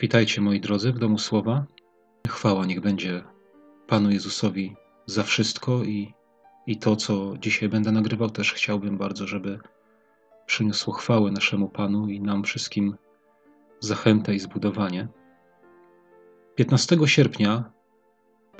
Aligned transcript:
Witajcie 0.00 0.40
moi 0.40 0.60
drodzy 0.60 0.92
w 0.92 0.98
domu 0.98 1.18
słowa. 1.18 1.66
Chwała 2.28 2.66
niech 2.66 2.80
będzie 2.80 3.24
Panu 3.86 4.10
Jezusowi 4.10 4.76
za 5.06 5.22
wszystko 5.22 5.84
i, 5.84 6.14
i 6.66 6.78
to, 6.78 6.96
co 6.96 7.34
dzisiaj 7.38 7.68
będę 7.68 7.92
nagrywał, 7.92 8.30
też 8.30 8.52
chciałbym 8.52 8.98
bardzo, 8.98 9.26
żeby 9.26 9.58
przyniosło 10.46 10.92
chwałę 10.92 11.30
naszemu 11.30 11.68
Panu 11.68 12.08
i 12.08 12.20
nam 12.20 12.44
wszystkim 12.44 12.96
zachętę 13.80 14.34
i 14.34 14.38
zbudowanie. 14.38 15.08
15 16.54 16.96
sierpnia 17.06 17.72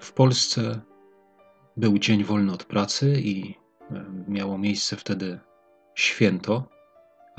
w 0.01 0.13
Polsce 0.13 0.81
był 1.77 1.99
dzień 1.99 2.25
wolny 2.25 2.53
od 2.53 2.65
pracy 2.65 3.21
i 3.21 3.55
e, 3.91 4.05
miało 4.29 4.59
miejsce 4.59 4.97
wtedy 4.97 5.41
święto 5.95 6.69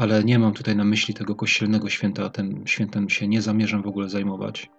ale 0.02 0.24
nie 0.24 0.40
mam 0.40 0.54
tutaj 0.54 0.76
na 0.76 0.84
myśli 0.84 1.14
tego 1.14 1.36
kościelnego 1.36 1.90
święta, 1.90 2.26
a 2.26 2.30
tym 2.30 2.68
świętem 2.68 3.10
się 3.10 3.28
nie 3.28 3.42
zamierzam 3.42 3.82
w 3.82 3.88
ogóle 3.88 4.10
zajmować. 4.10 4.70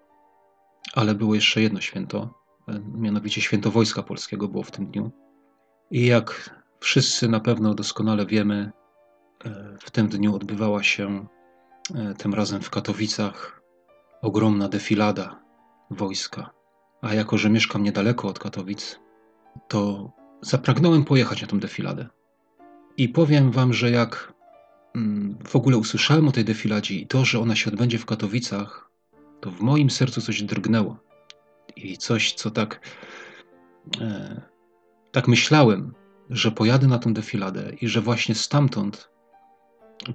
Ale 0.94 1.14
było 1.14 1.34
jeszcze 1.34 1.62
jedno 1.62 1.80
święto, 1.80 2.34
e, 2.68 2.80
mianowicie 2.94 3.40
święto 3.40 3.70
Wojska 3.70 4.02
Polskiego 4.02 4.48
było 4.48 4.62
w 4.62 4.70
tym 4.70 4.86
dniu. 4.86 5.10
I 5.90 6.06
jak 6.06 6.56
wszyscy 6.80 7.28
na 7.28 7.40
pewno 7.40 7.74
doskonale 7.74 8.26
wiemy, 8.26 8.72
e, 9.44 9.76
w 9.80 9.90
tym 9.90 10.08
dniu 10.08 10.36
odbywała 10.36 10.82
się 10.82 11.26
e, 11.94 12.14
tym 12.14 12.34
razem 12.34 12.62
w 12.62 12.70
Katowicach 12.70 13.62
ogromna 14.22 14.68
defilada 14.68 15.40
wojska. 15.90 16.50
A 17.02 17.14
jako, 17.14 17.38
że 17.38 17.50
mieszkam 17.50 17.82
niedaleko 17.82 18.28
od 18.28 18.38
Katowic, 18.38 19.00
to 19.68 20.10
zapragnąłem 20.40 21.04
pojechać 21.04 21.42
na 21.42 21.48
tę 21.48 21.58
defiladę. 21.58 22.06
I 22.96 23.08
powiem 23.08 23.50
wam, 23.50 23.72
że 23.72 23.90
jak 23.90 24.31
w 25.46 25.56
ogóle 25.56 25.76
usłyszałem 25.76 26.28
o 26.28 26.32
tej 26.32 26.44
defiladzie 26.44 26.94
i 26.94 27.06
to, 27.06 27.24
że 27.24 27.40
ona 27.40 27.56
się 27.56 27.70
odbędzie 27.70 27.98
w 27.98 28.06
Katowicach, 28.06 28.90
to 29.40 29.50
w 29.50 29.60
moim 29.60 29.90
sercu 29.90 30.20
coś 30.20 30.42
drgnęło. 30.42 30.96
I 31.76 31.98
coś, 31.98 32.32
co 32.32 32.50
tak, 32.50 32.80
e, 34.00 34.40
tak 35.12 35.28
myślałem, 35.28 35.94
że 36.30 36.50
pojadę 36.50 36.86
na 36.86 36.98
tę 36.98 37.12
defiladę 37.12 37.72
i 37.80 37.88
że 37.88 38.00
właśnie 38.00 38.34
stamtąd 38.34 39.10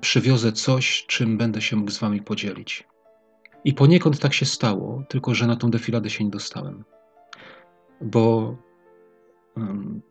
przywiozę 0.02 0.52
coś, 0.52 1.05
czym 1.08 1.38
będę 1.38 1.61
się 1.61 1.75
mógł 1.75 1.92
z 1.92 2.00
wami 2.00 2.22
podzielić. 2.22 2.88
I 3.64 3.73
poniekąd 3.73 4.20
tak 4.20 4.33
się 4.33 4.45
stało, 4.45 5.03
tylko 5.09 5.36
że 5.36 5.48
na 5.48 5.55
tą 5.55 5.70
defiladę 5.70 6.09
się 6.09 6.23
nie 6.23 6.30
dostałem. 6.30 6.83
Bo 8.02 8.58
um, 9.55 10.02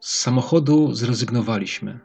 z 0.00 0.18
samochodu 0.18 0.94
zrezygnowaliśmy 0.94 2.00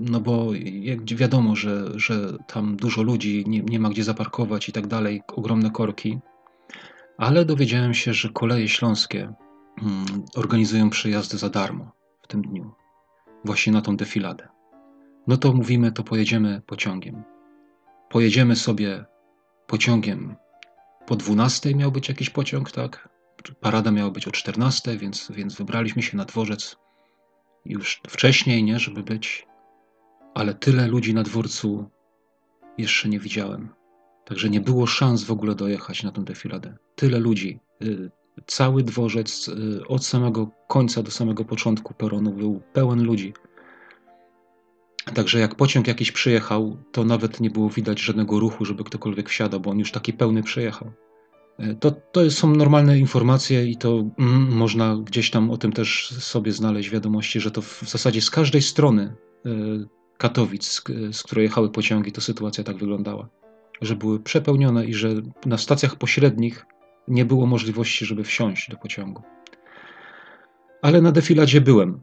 no 0.00 0.20
bo 0.20 0.54
jak 0.64 1.04
wiadomo, 1.04 1.56
że, 1.56 1.84
że 1.94 2.38
tam 2.46 2.76
dużo 2.76 3.02
ludzi, 3.02 3.44
nie, 3.46 3.60
nie 3.60 3.80
ma 3.80 3.88
gdzie 3.88 4.04
zaparkować 4.04 4.68
i 4.68 4.72
tak 4.72 4.86
dalej, 4.86 5.22
ogromne 5.36 5.70
korki. 5.70 6.18
Ale 7.18 7.44
dowiedziałem 7.44 7.94
się, 7.94 8.14
że 8.14 8.28
koleje 8.28 8.68
śląskie 8.68 9.32
mm, 9.82 10.06
organizują 10.34 10.90
przejazdy 10.90 11.38
za 11.38 11.48
darmo 11.48 11.92
w 12.22 12.26
tym 12.26 12.42
dniu, 12.42 12.72
właśnie 13.44 13.72
na 13.72 13.82
tą 13.82 13.96
defiladę. 13.96 14.48
No 15.26 15.36
to 15.36 15.52
mówimy, 15.52 15.92
to 15.92 16.02
pojedziemy 16.02 16.62
pociągiem. 16.66 17.22
Pojedziemy 18.10 18.56
sobie 18.56 19.04
pociągiem. 19.66 20.36
Po 21.06 21.16
12 21.16 21.74
miał 21.74 21.92
być 21.92 22.08
jakiś 22.08 22.30
pociąg, 22.30 22.70
tak? 22.70 23.08
Parada 23.60 23.90
miała 23.90 24.10
być 24.10 24.28
o 24.28 24.30
14, 24.30 24.96
więc, 24.96 25.32
więc 25.34 25.54
wybraliśmy 25.54 26.02
się 26.02 26.16
na 26.16 26.24
dworzec 26.24 26.76
już 27.64 28.00
wcześniej, 28.08 28.64
nie, 28.64 28.78
żeby 28.78 29.02
być 29.02 29.46
ale 30.38 30.54
tyle 30.54 30.86
ludzi 30.86 31.14
na 31.14 31.22
dworcu 31.22 31.90
jeszcze 32.78 33.08
nie 33.08 33.18
widziałem. 33.18 33.68
Także 34.24 34.50
nie 34.50 34.60
było 34.60 34.86
szans 34.86 35.24
w 35.24 35.30
ogóle 35.30 35.54
dojechać 35.54 36.02
na 36.02 36.12
tę 36.12 36.24
defiladę. 36.24 36.76
Tyle 36.94 37.18
ludzi. 37.18 37.60
Y, 37.82 38.10
cały 38.46 38.82
dworzec 38.82 39.48
y, 39.48 39.86
od 39.88 40.04
samego 40.04 40.50
końca 40.68 41.02
do 41.02 41.10
samego 41.10 41.44
początku 41.44 41.94
peronu 41.94 42.32
był 42.32 42.62
pełen 42.72 43.04
ludzi. 43.04 43.32
Także 45.14 45.38
jak 45.38 45.54
pociąg 45.54 45.86
jakiś 45.88 46.12
przyjechał, 46.12 46.76
to 46.92 47.04
nawet 47.04 47.40
nie 47.40 47.50
było 47.50 47.70
widać 47.70 48.00
żadnego 48.00 48.40
ruchu, 48.40 48.64
żeby 48.64 48.84
ktokolwiek 48.84 49.28
wsiadał, 49.28 49.60
bo 49.60 49.70
on 49.70 49.78
już 49.78 49.92
taki 49.92 50.12
pełny 50.12 50.42
przyjechał. 50.42 50.92
Y, 51.60 51.74
to, 51.80 51.90
to 51.90 52.30
są 52.30 52.54
normalne 52.54 52.98
informacje 52.98 53.66
i 53.66 53.76
to 53.76 54.04
mm, 54.18 54.56
można 54.56 54.96
gdzieś 54.96 55.30
tam 55.30 55.50
o 55.50 55.56
tym 55.56 55.72
też 55.72 56.14
sobie 56.18 56.52
znaleźć 56.52 56.90
wiadomości, 56.90 57.40
że 57.40 57.50
to 57.50 57.62
w 57.62 57.82
zasadzie 57.82 58.22
z 58.22 58.30
każdej 58.30 58.62
strony 58.62 59.14
Katowic, 60.18 60.82
z 61.12 61.22
której 61.22 61.42
jechały 61.42 61.70
pociągi, 61.70 62.12
to 62.12 62.20
sytuacja 62.20 62.64
tak 62.64 62.76
wyglądała. 62.76 63.28
Że 63.80 63.96
były 63.96 64.20
przepełnione 64.20 64.86
i 64.86 64.94
że 64.94 65.08
na 65.46 65.58
stacjach 65.58 65.96
pośrednich 65.96 66.66
nie 67.08 67.24
było 67.24 67.46
możliwości, 67.46 68.06
żeby 68.06 68.24
wsiąść 68.24 68.70
do 68.70 68.76
pociągu. 68.76 69.22
Ale 70.82 71.02
na 71.02 71.12
defiladzie 71.12 71.60
byłem, 71.60 72.00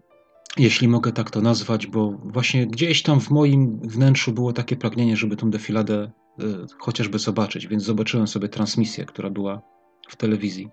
jeśli 0.58 0.88
mogę 0.88 1.12
tak 1.12 1.32
to 1.32 1.42
nazwać, 1.42 1.88
bo 1.88 2.12
właśnie 2.12 2.68
gdzieś 2.68 3.04
tam 3.04 3.20
w 3.20 3.30
moim 3.30 3.80
wnętrzu 3.80 4.32
było 4.32 4.54
takie 4.54 4.76
pragnienie, 4.76 5.18
żeby 5.18 5.36
tą 5.36 5.50
defiladę 5.50 6.12
y, 6.40 6.44
chociażby 6.80 7.20
zobaczyć, 7.20 7.68
więc 7.68 7.84
zobaczyłem 7.84 8.28
sobie 8.28 8.50
transmisję, 8.50 9.06
która 9.06 9.30
była 9.30 9.62
w 10.10 10.16
telewizji. 10.16 10.70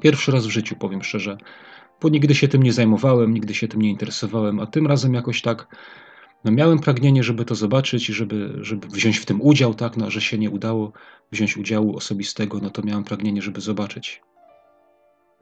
Pierwszy 0.00 0.32
raz 0.32 0.46
w 0.46 0.50
życiu, 0.50 0.76
powiem 0.76 1.02
szczerze, 1.02 1.38
bo 2.02 2.08
nigdy 2.08 2.34
się 2.34 2.48
tym 2.48 2.62
nie 2.62 2.72
zajmowałem, 2.72 3.34
nigdy 3.34 3.54
się 3.54 3.68
tym 3.68 3.82
nie 3.82 3.90
interesowałem, 3.90 4.60
a 4.60 4.66
tym 4.66 4.86
razem 4.86 5.14
jakoś 5.14 5.42
tak 5.42 5.76
no 6.44 6.50
miałem 6.50 6.78
pragnienie, 6.78 7.22
żeby 7.22 7.44
to 7.44 7.54
zobaczyć 7.54 8.10
i 8.10 8.12
żeby, 8.12 8.58
żeby 8.60 8.88
wziąć 8.88 9.18
w 9.18 9.24
tym 9.24 9.42
udział, 9.42 9.74
tak, 9.74 9.96
no, 9.96 10.10
że 10.10 10.20
się 10.20 10.38
nie 10.38 10.50
udało 10.50 10.92
wziąć 11.32 11.56
udziału 11.56 11.96
osobistego, 11.96 12.58
no 12.62 12.70
to 12.70 12.82
miałem 12.82 13.04
pragnienie, 13.04 13.42
żeby 13.42 13.60
zobaczyć. 13.60 14.22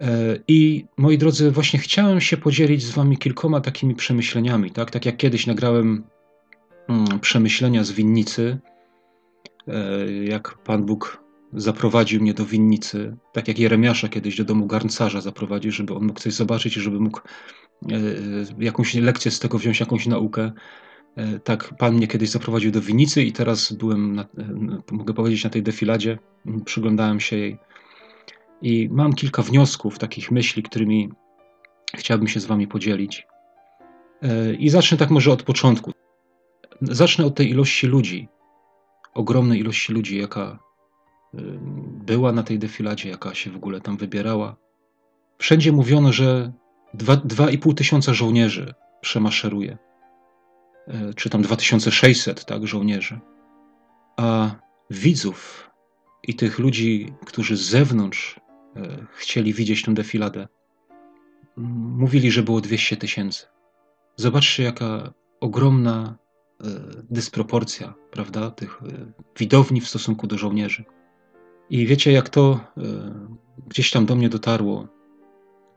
E, 0.00 0.38
I 0.48 0.86
moi 0.96 1.18
drodzy, 1.18 1.50
właśnie 1.50 1.78
chciałem 1.78 2.20
się 2.20 2.36
podzielić 2.36 2.82
z 2.82 2.90
wami 2.90 3.18
kilkoma 3.18 3.60
takimi 3.60 3.94
przemyśleniami, 3.94 4.70
tak, 4.70 4.90
tak 4.90 5.06
jak 5.06 5.16
kiedyś 5.16 5.46
nagrałem 5.46 6.04
mm, 6.88 7.20
przemyślenia 7.20 7.84
z 7.84 7.92
winnicy, 7.92 8.58
e, 9.68 10.12
jak 10.24 10.58
Pan 10.58 10.86
Bóg 10.86 11.24
zaprowadził 11.52 12.20
mnie 12.20 12.34
do 12.34 12.44
winnicy, 12.44 13.16
tak 13.32 13.48
jak 13.48 13.58
Jeremiasza 13.58 14.08
kiedyś 14.08 14.36
do 14.36 14.44
domu 14.44 14.66
garncarza 14.66 15.20
zaprowadził, 15.20 15.72
żeby 15.72 15.94
on 15.94 16.06
mógł 16.06 16.20
coś 16.20 16.32
zobaczyć 16.32 16.76
i 16.76 16.80
żeby 16.80 17.00
mógł 17.00 17.20
e, 17.20 17.24
jakąś 18.58 18.94
lekcję 18.94 19.30
z 19.30 19.38
tego 19.38 19.58
wziąć, 19.58 19.80
jakąś 19.80 20.06
naukę. 20.06 20.52
E, 21.16 21.38
tak, 21.38 21.74
Pan 21.78 21.94
mnie 21.94 22.06
kiedyś 22.06 22.30
zaprowadził 22.30 22.70
do 22.70 22.80
winnicy 22.80 23.22
i 23.22 23.32
teraz 23.32 23.72
byłem, 23.72 24.14
na, 24.14 24.22
e, 24.22 24.26
mogę 24.92 25.14
powiedzieć, 25.14 25.44
na 25.44 25.50
tej 25.50 25.62
defiladzie, 25.62 26.18
przyglądałem 26.64 27.20
się 27.20 27.36
jej 27.36 27.58
i 28.62 28.88
mam 28.92 29.12
kilka 29.12 29.42
wniosków, 29.42 29.98
takich 29.98 30.30
myśli, 30.30 30.62
którymi 30.62 31.10
chciałbym 31.96 32.28
się 32.28 32.40
z 32.40 32.46
Wami 32.46 32.66
podzielić. 32.66 33.26
E, 34.22 34.54
I 34.54 34.68
zacznę 34.68 34.98
tak 34.98 35.10
może 35.10 35.32
od 35.32 35.42
początku. 35.42 35.92
Zacznę 36.82 37.26
od 37.26 37.34
tej 37.34 37.50
ilości 37.50 37.86
ludzi, 37.86 38.28
ogromnej 39.14 39.60
ilości 39.60 39.92
ludzi, 39.92 40.18
jaka 40.18 40.58
była 42.06 42.32
na 42.32 42.42
tej 42.42 42.58
defiladzie, 42.58 43.08
jaka 43.08 43.34
się 43.34 43.50
w 43.50 43.56
ogóle 43.56 43.80
tam 43.80 43.96
wybierała. 43.96 44.56
Wszędzie 45.38 45.72
mówiono, 45.72 46.12
że 46.12 46.52
2,5 46.94 47.74
tysiąca 47.74 48.14
żołnierzy 48.14 48.74
przemaszeruje. 49.00 49.78
E, 50.88 51.14
czy 51.14 51.30
tam 51.30 51.42
2600 51.42 52.44
tak, 52.44 52.66
żołnierzy, 52.66 53.20
a 54.16 54.50
widzów 54.90 55.70
i 56.22 56.34
tych 56.34 56.58
ludzi, 56.58 57.12
którzy 57.26 57.56
z 57.56 57.60
zewnątrz 57.60 58.40
e, 58.76 59.06
chcieli 59.12 59.54
widzieć 59.54 59.82
tę 59.82 59.94
defiladę, 59.94 60.48
mówili, 61.96 62.30
że 62.30 62.42
było 62.42 62.60
200 62.60 62.96
tysięcy. 62.96 63.46
Zobaczcie, 64.16 64.62
jaka 64.62 65.12
ogromna 65.40 66.18
e, 66.60 66.64
dysproporcja, 67.10 67.94
prawda, 68.10 68.50
tych 68.50 68.80
widowni 69.38 69.80
w 69.80 69.88
stosunku 69.88 70.26
do 70.26 70.38
żołnierzy. 70.38 70.84
I 71.70 71.86
wiecie, 71.86 72.12
jak 72.12 72.28
to 72.28 72.60
gdzieś 73.68 73.90
tam 73.90 74.06
do 74.06 74.16
mnie 74.16 74.28
dotarło, 74.28 74.88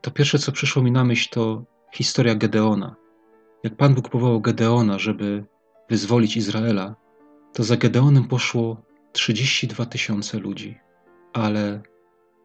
to 0.00 0.10
pierwsze, 0.10 0.38
co 0.38 0.52
przyszło 0.52 0.82
mi 0.82 0.92
na 0.92 1.04
myśl, 1.04 1.28
to 1.30 1.64
historia 1.92 2.34
Gedeona. 2.34 3.01
Jak 3.62 3.76
Pan 3.76 3.94
Bóg 3.94 4.08
powołał 4.08 4.40
Gedeona, 4.40 4.98
żeby 4.98 5.44
wyzwolić 5.90 6.36
Izraela, 6.36 6.94
to 7.52 7.64
za 7.64 7.76
Gedeonem 7.76 8.24
poszło 8.24 8.82
32 9.12 9.86
tysiące 9.86 10.38
ludzi, 10.38 10.78
ale 11.32 11.82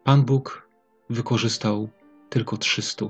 Pan 0.04 0.24
Bóg 0.24 0.68
wykorzystał 1.10 1.88
tylko 2.28 2.56
300. 2.56 3.06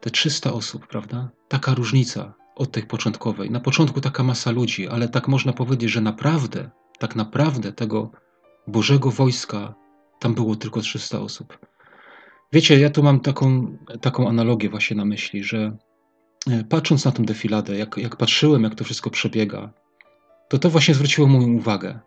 Te 0.00 0.10
300 0.10 0.52
osób, 0.52 0.86
prawda? 0.86 1.30
Taka 1.48 1.74
różnica 1.74 2.34
od 2.54 2.70
tej 2.70 2.82
początkowej. 2.82 3.50
Na 3.50 3.60
początku 3.60 4.00
taka 4.00 4.22
masa 4.22 4.50
ludzi, 4.50 4.88
ale 4.88 5.08
tak 5.08 5.28
można 5.28 5.52
powiedzieć, 5.52 5.90
że 5.90 6.00
naprawdę, 6.00 6.70
tak 6.98 7.16
naprawdę 7.16 7.72
tego 7.72 8.10
Bożego 8.66 9.10
wojska 9.10 9.74
tam 10.18 10.34
było 10.34 10.56
tylko 10.56 10.80
300 10.80 11.20
osób. 11.20 11.58
Wiecie, 12.52 12.80
ja 12.80 12.90
tu 12.90 13.02
mam 13.02 13.20
taką, 13.20 13.76
taką 14.00 14.28
analogię 14.28 14.70
właśnie 14.70 14.96
na 14.96 15.04
myśli, 15.04 15.44
że 15.44 15.76
patrząc 16.68 17.04
na 17.04 17.12
tę 17.12 17.22
defiladę, 17.22 17.76
jak, 17.76 17.96
jak 17.96 18.16
patrzyłem, 18.16 18.62
jak 18.62 18.74
to 18.74 18.84
wszystko 18.84 19.10
przebiega, 19.10 19.72
to 20.48 20.58
to 20.58 20.70
właśnie 20.70 20.94
zwróciło 20.94 21.28
moją 21.28 21.52
uwagę, 21.52 22.00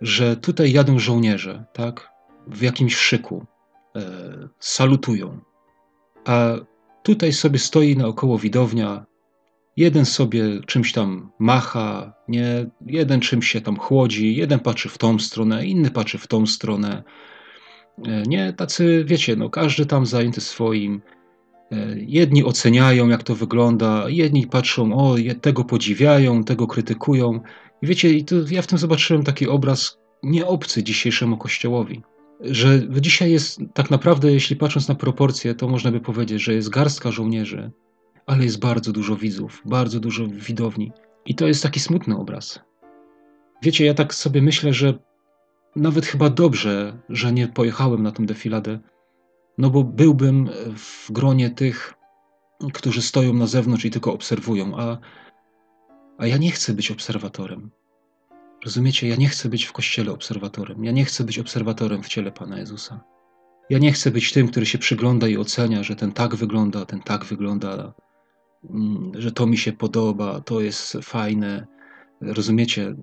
że 0.00 0.36
tutaj 0.36 0.72
jadą 0.72 0.98
żołnierze, 0.98 1.64
tak? 1.72 2.10
W 2.46 2.62
jakimś 2.62 2.96
szyku, 2.96 3.46
e, 3.96 4.02
salutują. 4.58 5.40
A 6.24 6.52
tutaj 7.02 7.32
sobie 7.32 7.58
stoi 7.58 7.96
naokoło 7.96 8.38
widownia, 8.38 9.06
jeden 9.76 10.04
sobie 10.04 10.60
czymś 10.66 10.92
tam 10.92 11.30
macha, 11.38 12.12
nie? 12.28 12.70
jeden 12.86 13.20
czymś 13.20 13.48
się 13.48 13.60
tam 13.60 13.76
chłodzi, 13.76 14.36
jeden 14.36 14.60
patrzy 14.60 14.88
w 14.88 14.98
tą 14.98 15.18
stronę, 15.18 15.66
inny 15.66 15.90
patrzy 15.90 16.18
w 16.18 16.26
tą 16.26 16.46
stronę. 16.46 17.02
E, 18.06 18.22
nie, 18.22 18.52
tacy, 18.52 19.04
wiecie, 19.06 19.36
no, 19.36 19.50
każdy 19.50 19.86
tam 19.86 20.06
zajęty 20.06 20.40
swoim. 20.40 21.02
E, 21.72 21.96
jedni 21.98 22.44
oceniają, 22.44 23.08
jak 23.08 23.22
to 23.22 23.34
wygląda, 23.34 24.04
jedni 24.08 24.46
patrzą, 24.46 24.94
o, 24.94 25.16
tego 25.40 25.64
podziwiają, 25.64 26.44
tego 26.44 26.66
krytykują. 26.66 27.40
I 27.82 27.86
wiecie, 27.86 28.08
ja 28.50 28.62
w 28.62 28.66
tym 28.66 28.78
zobaczyłem 28.78 29.22
taki 29.22 29.48
obraz 29.48 29.98
nieobcy 30.22 30.82
dzisiejszemu 30.82 31.36
kościołowi. 31.36 32.02
Że 32.40 32.82
dzisiaj 33.00 33.32
jest 33.32 33.60
tak 33.74 33.90
naprawdę, 33.90 34.32
jeśli 34.32 34.56
patrząc 34.56 34.88
na 34.88 34.94
proporcje, 34.94 35.54
to 35.54 35.68
można 35.68 35.90
by 35.90 36.00
powiedzieć, 36.00 36.42
że 36.42 36.54
jest 36.54 36.68
garstka 36.68 37.10
żołnierzy, 37.10 37.70
ale 38.26 38.44
jest 38.44 38.60
bardzo 38.60 38.92
dużo 38.92 39.16
widzów, 39.16 39.62
bardzo 39.64 40.00
dużo 40.00 40.26
widowni. 40.26 40.92
I 41.26 41.34
to 41.34 41.46
jest 41.46 41.62
taki 41.62 41.80
smutny 41.80 42.16
obraz. 42.16 42.60
Wiecie, 43.62 43.84
ja 43.84 43.94
tak 43.94 44.14
sobie 44.14 44.42
myślę, 44.42 44.72
że 44.72 44.98
nawet 45.76 46.06
chyba 46.06 46.30
dobrze, 46.30 46.98
że 47.08 47.32
nie 47.32 47.48
pojechałem 47.48 48.02
na 48.02 48.12
tę 48.12 48.26
defiladę, 48.26 48.78
no 49.58 49.70
bo 49.70 49.84
byłbym 49.84 50.48
w 50.76 51.12
gronie 51.12 51.50
tych, 51.50 51.94
którzy 52.72 53.02
stoją 53.02 53.34
na 53.34 53.46
zewnątrz 53.46 53.84
i 53.84 53.90
tylko 53.90 54.12
obserwują, 54.12 54.76
a, 54.76 54.98
a 56.18 56.26
ja 56.26 56.36
nie 56.36 56.50
chcę 56.50 56.74
być 56.74 56.90
obserwatorem. 56.90 57.70
Rozumiecie, 58.64 59.08
ja 59.08 59.16
nie 59.16 59.28
chcę 59.28 59.48
być 59.48 59.64
w 59.64 59.72
kościele 59.72 60.12
obserwatorem. 60.12 60.84
Ja 60.84 60.92
nie 60.92 61.04
chcę 61.04 61.24
być 61.24 61.38
obserwatorem 61.38 62.02
w 62.02 62.08
ciele 62.08 62.32
Pana 62.32 62.58
Jezusa. 62.58 63.00
Ja 63.70 63.78
nie 63.78 63.92
chcę 63.92 64.10
być 64.10 64.32
tym, 64.32 64.48
który 64.48 64.66
się 64.66 64.78
przygląda 64.78 65.28
i 65.28 65.36
ocenia, 65.36 65.82
że 65.82 65.96
ten 65.96 66.12
tak 66.12 66.34
wygląda, 66.34 66.86
ten 66.86 67.00
tak 67.00 67.24
wygląda, 67.24 67.94
mm, 68.70 69.12
że 69.14 69.32
to 69.32 69.46
mi 69.46 69.58
się 69.58 69.72
podoba, 69.72 70.40
to 70.40 70.60
jest 70.60 70.92
fajne. 71.02 71.66
Rozumiecie? 72.20 72.94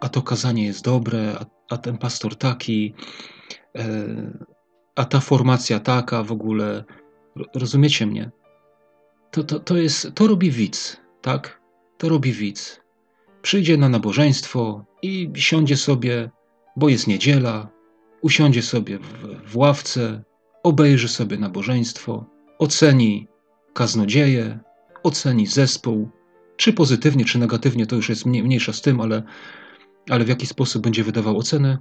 A 0.00 0.08
to 0.08 0.22
kazanie 0.22 0.64
jest 0.64 0.84
dobre, 0.84 1.38
a, 1.40 1.46
a 1.74 1.78
ten 1.78 1.98
pastor 1.98 2.36
taki. 2.36 2.94
E, 3.76 4.48
a 4.98 5.04
ta 5.04 5.20
formacja 5.20 5.80
taka 5.80 6.22
w 6.22 6.32
ogóle, 6.32 6.84
rozumiecie 7.54 8.06
mnie? 8.06 8.30
To, 9.30 9.44
to, 9.44 9.60
to, 9.60 9.76
jest, 9.76 10.10
to 10.14 10.26
robi 10.26 10.50
widz, 10.50 10.96
tak? 11.22 11.60
To 11.98 12.08
robi 12.08 12.32
widz. 12.32 12.80
Przyjdzie 13.42 13.76
na 13.76 13.88
nabożeństwo 13.88 14.84
i 15.02 15.30
siądzie 15.34 15.76
sobie, 15.76 16.30
bo 16.76 16.88
jest 16.88 17.06
niedziela, 17.06 17.68
usiądzie 18.22 18.62
sobie 18.62 18.98
w, 18.98 19.50
w 19.50 19.56
ławce, 19.56 20.22
obejrzy 20.62 21.08
sobie 21.08 21.38
nabożeństwo, 21.38 22.26
oceni 22.58 23.28
kaznodzieję, 23.74 24.58
oceni 25.02 25.46
zespół, 25.46 26.08
czy 26.56 26.72
pozytywnie, 26.72 27.24
czy 27.24 27.38
negatywnie, 27.38 27.86
to 27.86 27.96
już 27.96 28.08
jest 28.08 28.26
mniejsza 28.26 28.72
z 28.72 28.82
tym, 28.82 29.00
ale, 29.00 29.22
ale 30.10 30.24
w 30.24 30.28
jaki 30.28 30.46
sposób 30.46 30.82
będzie 30.82 31.04
wydawał 31.04 31.38
ocenę 31.38 31.78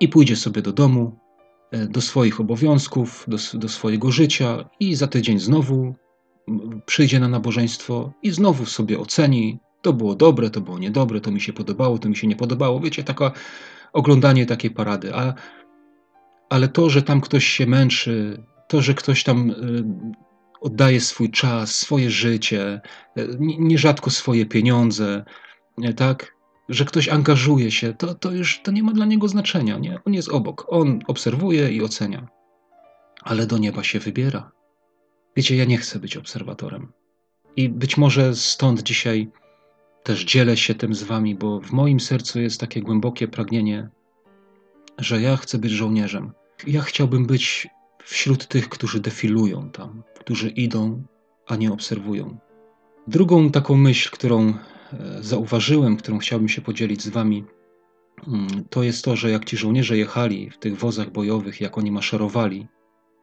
i 0.00 0.08
pójdzie 0.08 0.36
sobie 0.36 0.62
do 0.62 0.72
domu, 0.72 1.27
do 1.72 2.00
swoich 2.00 2.40
obowiązków, 2.40 3.24
do, 3.28 3.36
do 3.54 3.68
swojego 3.68 4.10
życia 4.10 4.68
i 4.80 4.94
za 4.94 5.06
tydzień 5.06 5.38
znowu 5.38 5.94
przyjdzie 6.86 7.20
na 7.20 7.28
nabożeństwo 7.28 8.12
i 8.22 8.30
znowu 8.30 8.66
sobie 8.66 8.98
oceni, 8.98 9.58
to 9.82 9.92
było 9.92 10.14
dobre, 10.14 10.50
to 10.50 10.60
było 10.60 10.78
niedobre, 10.78 11.20
to 11.20 11.30
mi 11.30 11.40
się 11.40 11.52
podobało, 11.52 11.98
to 11.98 12.08
mi 12.08 12.16
się 12.16 12.26
nie 12.26 12.36
podobało. 12.36 12.80
Wiecie, 12.80 13.04
taka 13.04 13.32
oglądanie 13.92 14.46
takiej 14.46 14.70
parady. 14.70 15.14
A, 15.14 15.34
ale 16.50 16.68
to, 16.68 16.90
że 16.90 17.02
tam 17.02 17.20
ktoś 17.20 17.46
się 17.46 17.66
męczy, 17.66 18.42
to, 18.68 18.82
że 18.82 18.94
ktoś 18.94 19.24
tam 19.24 19.50
y, 19.50 19.54
oddaje 20.60 21.00
swój 21.00 21.30
czas, 21.30 21.74
swoje 21.74 22.10
życie, 22.10 22.80
y, 23.18 23.36
nierzadko 23.40 24.10
swoje 24.10 24.46
pieniądze, 24.46 25.24
tak? 25.96 26.37
Że 26.68 26.84
ktoś 26.84 27.08
angażuje 27.08 27.70
się, 27.70 27.94
to, 27.94 28.14
to 28.14 28.30
już 28.30 28.60
to 28.62 28.70
nie 28.70 28.82
ma 28.82 28.92
dla 28.92 29.06
niego 29.06 29.28
znaczenia. 29.28 29.78
Nie? 29.78 29.98
On 30.04 30.14
jest 30.14 30.28
obok, 30.28 30.66
on 30.68 31.00
obserwuje 31.06 31.72
i 31.72 31.82
ocenia, 31.82 32.28
ale 33.22 33.46
do 33.46 33.58
nieba 33.58 33.84
się 33.84 33.98
wybiera. 33.98 34.52
Wiecie, 35.36 35.56
ja 35.56 35.64
nie 35.64 35.78
chcę 35.78 35.98
być 35.98 36.16
obserwatorem. 36.16 36.92
I 37.56 37.68
być 37.68 37.96
może 37.96 38.34
stąd 38.34 38.82
dzisiaj 38.82 39.30
też 40.02 40.24
dzielę 40.24 40.56
się 40.56 40.74
tym 40.74 40.94
z 40.94 41.02
wami, 41.02 41.34
bo 41.34 41.60
w 41.60 41.72
moim 41.72 42.00
sercu 42.00 42.40
jest 42.40 42.60
takie 42.60 42.82
głębokie 42.82 43.28
pragnienie, 43.28 43.88
że 44.98 45.20
ja 45.20 45.36
chcę 45.36 45.58
być 45.58 45.72
żołnierzem. 45.72 46.32
Ja 46.66 46.82
chciałbym 46.82 47.26
być 47.26 47.68
wśród 48.04 48.46
tych, 48.46 48.68
którzy 48.68 49.00
defilują 49.00 49.70
tam, 49.70 50.02
którzy 50.20 50.48
idą, 50.48 51.02
a 51.46 51.56
nie 51.56 51.72
obserwują. 51.72 52.38
Drugą 53.06 53.50
taką 53.50 53.74
myśl, 53.74 54.10
którą 54.10 54.54
zauważyłem, 55.20 55.96
którą 55.96 56.18
chciałbym 56.18 56.48
się 56.48 56.62
podzielić 56.62 57.02
z 57.02 57.08
Wami, 57.08 57.44
mm, 58.28 58.64
to 58.70 58.82
jest 58.82 59.04
to, 59.04 59.16
że 59.16 59.30
jak 59.30 59.44
ci 59.44 59.56
żołnierze 59.56 59.96
jechali 59.96 60.50
w 60.50 60.58
tych 60.58 60.78
wozach 60.78 61.10
bojowych, 61.10 61.60
jak 61.60 61.78
oni 61.78 61.92
maszerowali, 61.92 62.68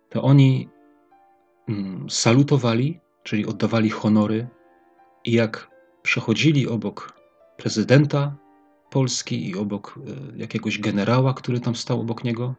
to 0.10 0.24
oni 0.24 0.70
mm, 1.70 2.10
salutowali, 2.10 3.00
czyli 3.24 3.46
oddawali 3.46 3.90
honory, 3.90 4.48
i 5.26 5.32
jak 5.32 5.70
przechodzili 6.02 6.68
obok 6.68 7.14
prezydenta 7.58 8.36
Polski 8.90 9.50
i 9.50 9.56
obok 9.56 10.00
e, 10.00 10.38
jakiegoś 10.38 10.80
generała, 10.80 11.34
który 11.34 11.60
tam 11.60 11.76
stał 11.76 12.02
obok 12.02 12.24
niego, 12.24 12.56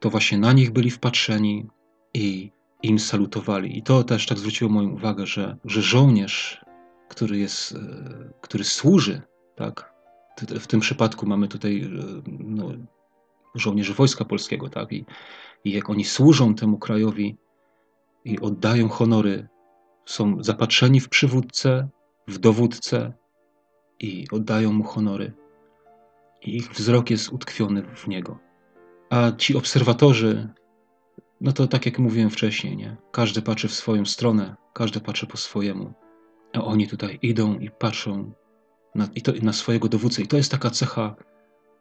to 0.00 0.10
właśnie 0.10 0.38
na 0.38 0.52
nich 0.52 0.70
byli 0.70 0.90
wpatrzeni 0.90 1.66
i 2.14 2.50
im 2.82 2.98
salutowali. 2.98 3.78
I 3.78 3.82
to 3.82 4.04
też 4.04 4.26
tak 4.26 4.38
zwróciło 4.38 4.70
moją 4.70 4.88
uwagę, 4.88 5.26
że, 5.26 5.56
że 5.64 5.82
żołnierz 5.82 6.67
który 7.08 7.38
jest, 7.38 7.72
e, 7.72 7.78
który 8.40 8.64
służy, 8.64 9.22
tak? 9.56 9.94
W 10.60 10.66
tym 10.66 10.80
przypadku 10.80 11.26
mamy 11.26 11.48
tutaj 11.48 11.80
e, 11.80 12.22
no, 12.38 12.72
żołnierzy 13.54 13.94
Wojska 13.94 14.24
Polskiego, 14.24 14.68
tak? 14.68 14.92
I, 14.92 15.04
I 15.64 15.72
jak 15.72 15.90
oni 15.90 16.04
służą 16.04 16.54
temu 16.54 16.78
krajowi 16.78 17.36
i 18.24 18.40
oddają 18.40 18.88
honory, 18.88 19.48
są 20.06 20.42
zapatrzeni 20.42 21.00
w 21.00 21.08
przywódcę, 21.08 21.88
w 22.28 22.38
dowódcę 22.38 23.12
i 24.00 24.26
oddają 24.32 24.72
mu 24.72 24.84
honory. 24.84 25.32
I 26.42 26.56
ich 26.56 26.72
wzrok 26.72 27.10
jest 27.10 27.32
utkwiony 27.32 27.82
w 27.94 28.08
niego. 28.08 28.38
A 29.10 29.32
ci 29.32 29.56
obserwatorzy, 29.56 30.48
no 31.40 31.52
to 31.52 31.66
tak 31.66 31.86
jak 31.86 31.98
mówiłem 31.98 32.30
wcześniej, 32.30 32.76
nie? 32.76 32.96
Każdy 33.12 33.42
patrzy 33.42 33.68
w 33.68 33.74
swoją 33.74 34.04
stronę, 34.04 34.56
każdy 34.74 35.00
patrzy 35.00 35.26
po 35.26 35.36
swojemu. 35.36 35.92
A 36.52 36.64
oni 36.64 36.88
tutaj 36.88 37.18
idą 37.22 37.58
i 37.58 37.70
patrzą 37.70 38.32
na, 38.94 39.08
i 39.14 39.22
to, 39.22 39.32
na 39.42 39.52
swojego 39.52 39.88
dowódcę. 39.88 40.22
I 40.22 40.26
to 40.26 40.36
jest 40.36 40.50
taka 40.50 40.70
cecha 40.70 41.16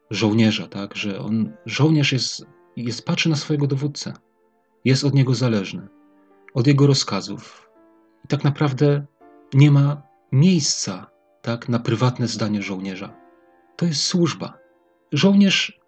żołnierza, 0.10 0.68
tak? 0.68 0.96
że 0.96 1.20
on, 1.20 1.54
żołnierz 1.66 2.12
jest, 2.14 2.46
jest, 2.76 3.06
patrzy 3.06 3.30
na 3.30 3.36
swojego 3.36 3.68
dowódcę, 3.68 4.14
jest 4.86 5.04
od 5.04 5.14
niego 5.14 5.34
zależny, 5.34 5.88
od 6.54 6.68
jego 6.68 6.88
rozkazów. 6.88 7.70
I 8.26 8.28
tak 8.28 8.44
naprawdę 8.44 9.06
nie 9.54 9.72
ma 9.72 10.02
miejsca 10.32 11.08
tak, 11.42 11.70
na 11.70 11.80
prywatne 11.80 12.28
zdanie 12.28 12.62
żołnierza. 12.62 13.16
To 13.76 13.86
jest 13.86 14.04
służba. 14.04 14.58
Żołnierz 15.12 15.80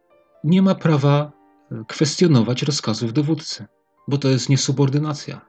nie 0.43 0.61
ma 0.61 0.75
prawa 0.75 1.31
e, 1.71 1.83
kwestionować 1.87 2.63
rozkazów 2.63 3.13
dowódcy, 3.13 3.65
bo 4.07 4.17
to 4.17 4.29
jest 4.29 4.49
niesubordynacja 4.49 5.48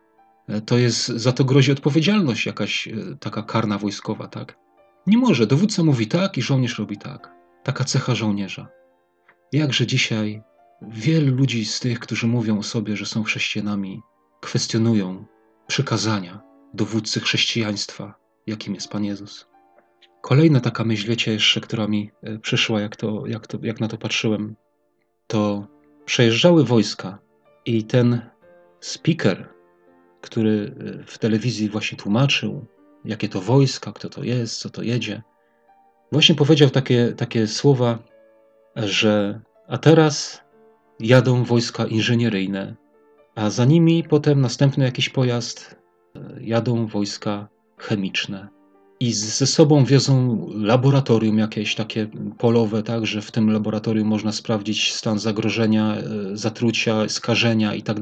to 0.66 0.78
jest, 0.78 1.06
za 1.06 1.32
to 1.32 1.44
grozi 1.44 1.72
odpowiedzialność 1.72 2.46
jakaś 2.46 2.88
e, 2.88 2.92
taka 3.20 3.42
karna 3.42 3.78
wojskowa, 3.78 4.28
tak? 4.28 4.56
Nie 5.06 5.18
może. 5.18 5.46
Dowódca 5.46 5.84
mówi 5.84 6.06
tak 6.06 6.38
i 6.38 6.42
żołnierz 6.42 6.78
robi 6.78 6.98
tak. 6.98 7.32
Taka 7.64 7.84
cecha 7.84 8.14
żołnierza. 8.14 8.68
Jakże 9.52 9.86
dzisiaj 9.86 10.42
wielu 10.82 11.36
ludzi 11.36 11.64
z 11.64 11.80
tych, 11.80 11.98
którzy 11.98 12.26
mówią 12.26 12.58
o 12.58 12.62
sobie, 12.62 12.96
że 12.96 13.06
są 13.06 13.22
chrześcijanami, 13.22 14.02
kwestionują 14.40 15.24
przykazania 15.66 16.40
dowódcy 16.74 17.20
chrześcijaństwa, 17.20 18.14
jakim 18.46 18.74
jest 18.74 18.88
Pan 18.88 19.04
Jezus. 19.04 19.46
Kolejna 20.22 20.60
taka 20.60 20.84
myśl, 20.84 21.08
wiecie, 21.08 21.32
jeszcze, 21.32 21.60
która 21.60 21.86
mi 21.86 22.10
e, 22.22 22.38
przyszła, 22.38 22.80
jak, 22.80 22.96
to, 22.96 23.26
jak, 23.26 23.46
to, 23.46 23.58
jak 23.62 23.80
na 23.80 23.88
to 23.88 23.98
patrzyłem, 23.98 24.56
to 25.26 25.66
przejeżdżały 26.04 26.64
wojska 26.64 27.18
i 27.64 27.84
ten 27.84 28.30
speaker, 28.80 29.48
który 30.20 30.74
e, 31.00 31.04
w 31.06 31.18
telewizji 31.18 31.68
właśnie 31.68 31.98
tłumaczył, 31.98 32.66
jakie 33.04 33.28
to 33.28 33.40
wojska, 33.40 33.92
kto 33.92 34.08
to 34.08 34.22
jest, 34.22 34.58
co 34.58 34.70
to 34.70 34.82
jedzie, 34.82 35.22
właśnie 36.12 36.34
powiedział 36.34 36.70
takie, 36.70 37.12
takie 37.16 37.46
słowa, 37.46 37.98
że 38.76 39.40
a 39.68 39.78
teraz 39.78 40.40
jadą 41.00 41.44
wojska 41.44 41.86
inżynieryjne, 41.86 42.76
a 43.34 43.50
za 43.50 43.64
nimi 43.64 44.04
potem 44.04 44.40
następny 44.40 44.84
jakiś 44.84 45.08
pojazd, 45.08 45.76
e, 46.16 46.20
jadą 46.40 46.86
wojska 46.86 47.48
chemiczne, 47.76 48.48
i 49.00 49.12
ze 49.12 49.46
sobą 49.46 49.84
wiozą 49.84 50.46
laboratorium 50.54 51.38
jakieś 51.38 51.74
takie 51.74 52.06
polowe, 52.38 52.82
tak, 52.82 53.06
że 53.06 53.22
w 53.22 53.30
tym 53.30 53.52
laboratorium 53.52 54.08
można 54.08 54.32
sprawdzić 54.32 54.94
stan 54.94 55.18
zagrożenia, 55.18 55.96
e, 55.96 56.02
zatrucia, 56.36 57.08
skażenia 57.08 57.74
i 57.74 57.82
tak 57.82 58.00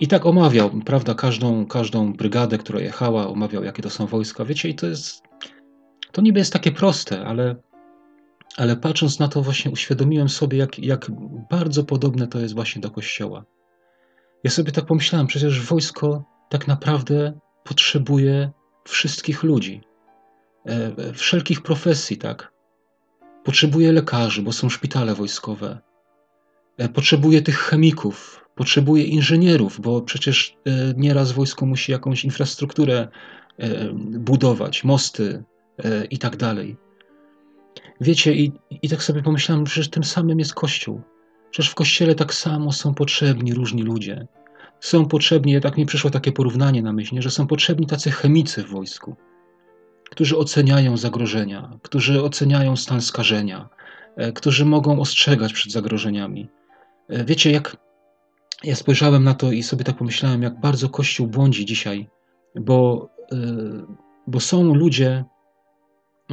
I 0.00 0.08
tak 0.08 0.26
omawiał, 0.26 0.70
prawda, 0.70 1.14
każdą, 1.14 1.66
każdą 1.66 2.12
brygadę, 2.12 2.58
która 2.58 2.80
jechała, 2.80 3.28
omawiał, 3.28 3.64
jakie 3.64 3.82
to 3.82 3.90
są 3.90 4.06
wojska. 4.06 4.44
Wiecie, 4.44 4.68
i 4.68 4.74
to 4.74 4.86
jest, 4.86 5.22
to 6.12 6.22
niby 6.22 6.38
jest 6.38 6.52
takie 6.52 6.72
proste, 6.72 7.24
ale, 7.24 7.56
ale 8.56 8.76
patrząc 8.76 9.18
na 9.18 9.28
to 9.28 9.42
właśnie 9.42 9.70
uświadomiłem 9.70 10.28
sobie, 10.28 10.58
jak, 10.58 10.78
jak 10.78 11.06
bardzo 11.50 11.84
podobne 11.84 12.26
to 12.26 12.38
jest 12.38 12.54
właśnie 12.54 12.82
do 12.82 12.90
Kościoła. 12.90 13.44
Ja 14.44 14.50
sobie 14.50 14.72
tak 14.72 14.86
pomyślałem, 14.86 15.26
przecież 15.26 15.66
wojsko 15.66 16.24
tak 16.48 16.68
naprawdę 16.68 17.32
potrzebuje 17.64 18.50
wszystkich 18.84 19.42
ludzi, 19.42 19.80
e, 20.66 21.12
wszelkich 21.12 21.62
profesji, 21.62 22.16
tak? 22.16 22.52
Potrzebuje 23.44 23.92
lekarzy, 23.92 24.42
bo 24.42 24.52
są 24.52 24.68
szpitale 24.68 25.14
wojskowe. 25.14 25.78
E, 26.78 26.88
potrzebuje 26.88 27.42
tych 27.42 27.58
chemików, 27.58 28.39
potrzebuje 28.60 29.04
inżynierów, 29.04 29.80
bo 29.80 30.02
przecież 30.02 30.56
e, 30.66 30.70
nieraz 30.96 31.32
wojsko 31.32 31.66
musi 31.66 31.92
jakąś 31.92 32.24
infrastrukturę 32.24 33.08
budować, 34.18 34.84
mosty 34.84 35.44
i 36.10 36.18
tak 36.18 36.36
dalej. 36.36 36.76
Wiecie, 38.00 38.34
i, 38.34 38.52
i 38.82 38.88
tak 38.88 39.02
sobie 39.02 39.22
pomyślałem, 39.22 39.66
że 39.66 39.88
tym 39.88 40.04
samym 40.04 40.38
jest 40.38 40.54
Kościół. 40.54 41.00
Przecież 41.50 41.70
w 41.70 41.74
Kościele 41.74 42.14
tak 42.14 42.34
samo 42.34 42.72
są 42.72 42.94
potrzebni 42.94 43.54
różni 43.54 43.82
ludzie 43.82 44.26
są 44.80 45.06
potrzebni, 45.06 45.60
tak 45.60 45.76
mi 45.76 45.86
przyszło 45.86 46.10
takie 46.10 46.32
porównanie 46.32 46.82
na 46.82 46.92
myśl, 46.92 47.20
że 47.20 47.30
są 47.30 47.46
potrzebni 47.46 47.86
tacy 47.86 48.10
chemicy 48.10 48.62
w 48.62 48.68
wojsku, 48.68 49.16
którzy 50.10 50.36
oceniają 50.36 50.96
zagrożenia, 50.96 51.70
którzy 51.82 52.22
oceniają 52.22 52.76
stan 52.76 53.00
skażenia, 53.00 53.68
e, 54.16 54.32
którzy 54.32 54.64
mogą 54.64 55.00
ostrzegać 55.00 55.52
przed 55.52 55.72
zagrożeniami. 55.72 56.48
E, 57.08 57.24
wiecie, 57.24 57.50
jak 57.50 57.76
ja 58.64 58.76
spojrzałem 58.76 59.24
na 59.24 59.34
to 59.34 59.52
i 59.52 59.62
sobie 59.62 59.84
tak 59.84 59.96
pomyślałem, 59.96 60.42
jak 60.42 60.60
bardzo 60.60 60.88
Kościół 60.88 61.26
błądzi 61.26 61.64
dzisiaj, 61.64 62.08
bo, 62.54 63.08
e, 63.32 63.36
bo 64.26 64.40
są 64.40 64.74
ludzie, 64.74 65.24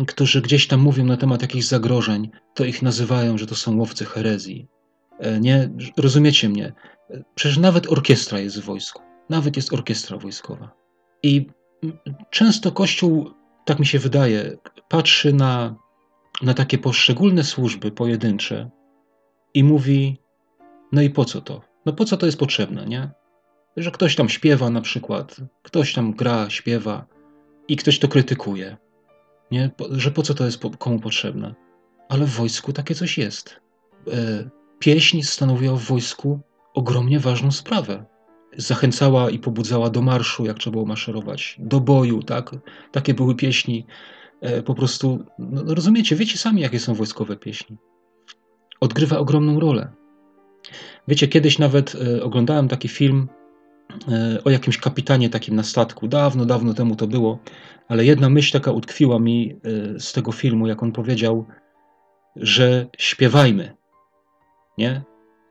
którzy 0.07 0.41
gdzieś 0.41 0.67
tam 0.67 0.79
mówią 0.79 1.05
na 1.05 1.17
temat 1.17 1.41
jakichś 1.41 1.65
zagrożeń, 1.65 2.29
to 2.53 2.65
ich 2.65 2.81
nazywają, 2.81 3.37
że 3.37 3.45
to 3.45 3.55
są 3.55 3.77
łowcy 3.77 4.05
herezji. 4.05 4.67
Nie, 5.41 5.69
rozumiecie 5.97 6.49
mnie? 6.49 6.73
Przecież 7.35 7.57
nawet 7.57 7.91
orkiestra 7.91 8.39
jest 8.39 8.59
w 8.59 8.65
wojsku. 8.65 9.01
Nawet 9.29 9.55
jest 9.55 9.73
orkiestra 9.73 10.17
wojskowa. 10.17 10.71
I 11.23 11.47
często 12.29 12.71
Kościół, 12.71 13.31
tak 13.65 13.79
mi 13.79 13.85
się 13.85 13.99
wydaje, 13.99 14.57
patrzy 14.89 15.33
na, 15.33 15.75
na 16.41 16.53
takie 16.53 16.77
poszczególne 16.77 17.43
służby 17.43 17.91
pojedyncze 17.91 18.69
i 19.53 19.63
mówi: 19.63 20.17
No 20.91 21.01
i 21.01 21.09
po 21.09 21.25
co 21.25 21.41
to? 21.41 21.61
No 21.87 21.93
po 21.93 22.05
co 22.05 22.17
to 22.17 22.25
jest 22.25 22.39
potrzebne, 22.39 22.85
nie? 22.85 23.09
Że 23.77 23.91
ktoś 23.91 24.15
tam 24.15 24.29
śpiewa 24.29 24.69
na 24.69 24.81
przykład, 24.81 25.37
ktoś 25.63 25.93
tam 25.93 26.13
gra, 26.13 26.49
śpiewa 26.49 27.05
i 27.67 27.75
ktoś 27.75 27.99
to 27.99 28.07
krytykuje. 28.07 28.77
Nie? 29.51 29.71
Że 29.91 30.11
po 30.11 30.23
co 30.23 30.33
to 30.33 30.45
jest 30.45 30.61
komu 30.79 30.99
potrzebne? 30.99 31.55
Ale 32.09 32.25
w 32.25 32.29
wojsku 32.29 32.73
takie 32.73 32.95
coś 32.95 33.17
jest. 33.17 33.59
E, 34.07 34.49
pieśń 34.79 35.21
stanowiła 35.21 35.75
w 35.75 35.83
wojsku 35.83 36.39
ogromnie 36.73 37.19
ważną 37.19 37.51
sprawę. 37.51 38.05
Zachęcała 38.57 39.29
i 39.29 39.39
pobudzała 39.39 39.89
do 39.89 40.01
marszu, 40.01 40.45
jak 40.45 40.59
trzeba 40.59 40.71
było 40.71 40.85
maszerować, 40.85 41.55
do 41.59 41.79
boju, 41.79 42.23
tak? 42.23 42.51
Takie 42.91 43.13
były 43.13 43.35
pieśni. 43.35 43.85
E, 44.41 44.63
po 44.63 44.75
prostu, 44.75 45.25
no, 45.39 45.63
no, 45.63 45.75
rozumiecie, 45.75 46.15
wiecie 46.15 46.37
sami, 46.37 46.61
jakie 46.61 46.79
są 46.79 46.93
wojskowe 46.93 47.37
pieśni. 47.37 47.77
Odgrywa 48.79 49.17
ogromną 49.17 49.59
rolę. 49.59 50.06
Wiecie, 51.07 51.27
kiedyś 51.27 51.59
nawet 51.59 51.95
e, 51.95 52.23
oglądałem 52.23 52.67
taki 52.67 52.87
film 52.87 53.27
e, 54.07 54.43
o 54.43 54.49
jakimś 54.49 54.77
kapitanie 54.77 55.29
takim 55.29 55.55
na 55.55 55.63
statku. 55.63 56.07
Dawno, 56.07 56.45
dawno 56.45 56.73
temu 56.73 56.95
to 56.95 57.07
było, 57.07 57.39
ale 57.87 58.05
jedna 58.05 58.29
myśl 58.29 58.53
taka 58.53 58.71
utkwiła 58.71 59.19
mi 59.19 59.55
z 59.97 60.13
tego 60.13 60.31
filmu, 60.31 60.67
jak 60.67 60.83
on 60.83 60.91
powiedział, 60.91 61.45
że 62.35 62.87
śpiewajmy. 62.97 63.75
Nie? 64.77 65.01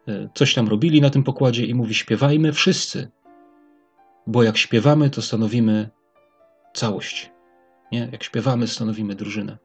E, 0.08 0.28
coś 0.34 0.54
tam 0.54 0.68
robili 0.68 1.00
na 1.00 1.10
tym 1.10 1.22
pokładzie 1.22 1.66
i 1.66 1.74
mówi: 1.74 1.94
śpiewajmy 1.94 2.52
wszyscy, 2.52 3.08
bo 4.26 4.42
jak 4.42 4.56
śpiewamy, 4.56 5.10
to 5.10 5.22
stanowimy 5.22 5.90
całość. 6.74 7.30
Nie? 7.92 8.08
Jak 8.12 8.24
śpiewamy, 8.24 8.66
stanowimy 8.66 9.14
drużynę. 9.14 9.58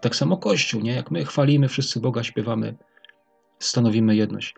Tak 0.00 0.16
samo 0.16 0.36
Kościół, 0.36 0.80
nie? 0.80 0.92
jak 0.92 1.10
my 1.10 1.24
chwalimy 1.24 1.68
wszyscy 1.68 2.00
Boga, 2.00 2.22
śpiewamy, 2.22 2.74
stanowimy 3.58 4.16
jedność. 4.16 4.54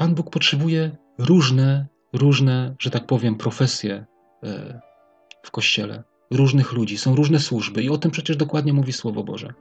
Pan 0.00 0.14
Bóg 0.14 0.30
potrzebuje 0.30 0.96
różne, 1.18 1.86
różne, 2.12 2.74
że 2.78 2.90
tak 2.90 3.06
powiem, 3.06 3.34
profesje 3.34 4.06
e, 4.42 4.80
w 5.42 5.50
Kościele, 5.50 6.02
różnych 6.30 6.72
ludzi, 6.72 6.98
są 6.98 7.16
różne 7.16 7.38
służby 7.40 7.82
i 7.82 7.88
o 7.88 7.98
tym 7.98 8.10
przecież 8.10 8.36
dokładnie 8.36 8.72
mówi 8.72 8.92
Słowo 8.92 9.24
Boże. 9.24 9.54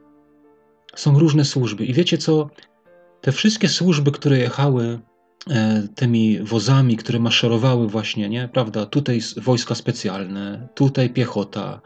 Są 0.96 1.20
różne 1.20 1.46
służby 1.46 1.86
i 1.86 1.94
wiecie 1.94 2.18
co? 2.18 2.50
Te 3.22 3.32
wszystkie 3.32 3.70
służby, 3.70 4.12
które 4.12 4.38
jechały 4.38 5.00
e, 5.50 5.88
tymi 5.96 6.40
wozami, 6.40 6.98
które 6.98 7.20
maszerowały 7.20 7.88
właśnie, 7.88 8.30
nie, 8.30 8.48
prawda, 8.54 8.86
tutaj 8.86 9.20
wojska 9.38 9.76
specjalne, 9.76 10.68
tutaj 10.76 11.10
piechota, 11.10 11.82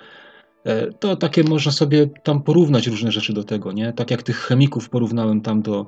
e, 0.63 0.91
to 0.91 1.15
takie 1.15 1.43
można 1.43 1.71
sobie 1.71 2.09
tam 2.23 2.43
porównać 2.43 2.87
różne 2.87 3.11
rzeczy 3.11 3.33
do 3.33 3.43
tego, 3.43 3.71
nie? 3.71 3.93
Tak 3.93 4.11
jak 4.11 4.23
tych 4.23 4.37
chemików 4.37 4.89
porównałem 4.89 5.41
tam 5.41 5.61
do, 5.61 5.87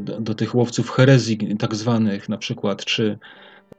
do, 0.00 0.20
do 0.20 0.34
tych 0.34 0.54
łowców 0.54 0.90
herezji 0.90 1.56
tak 1.58 1.74
zwanych 1.74 2.28
na 2.28 2.38
przykład, 2.38 2.84
czy, 2.84 3.18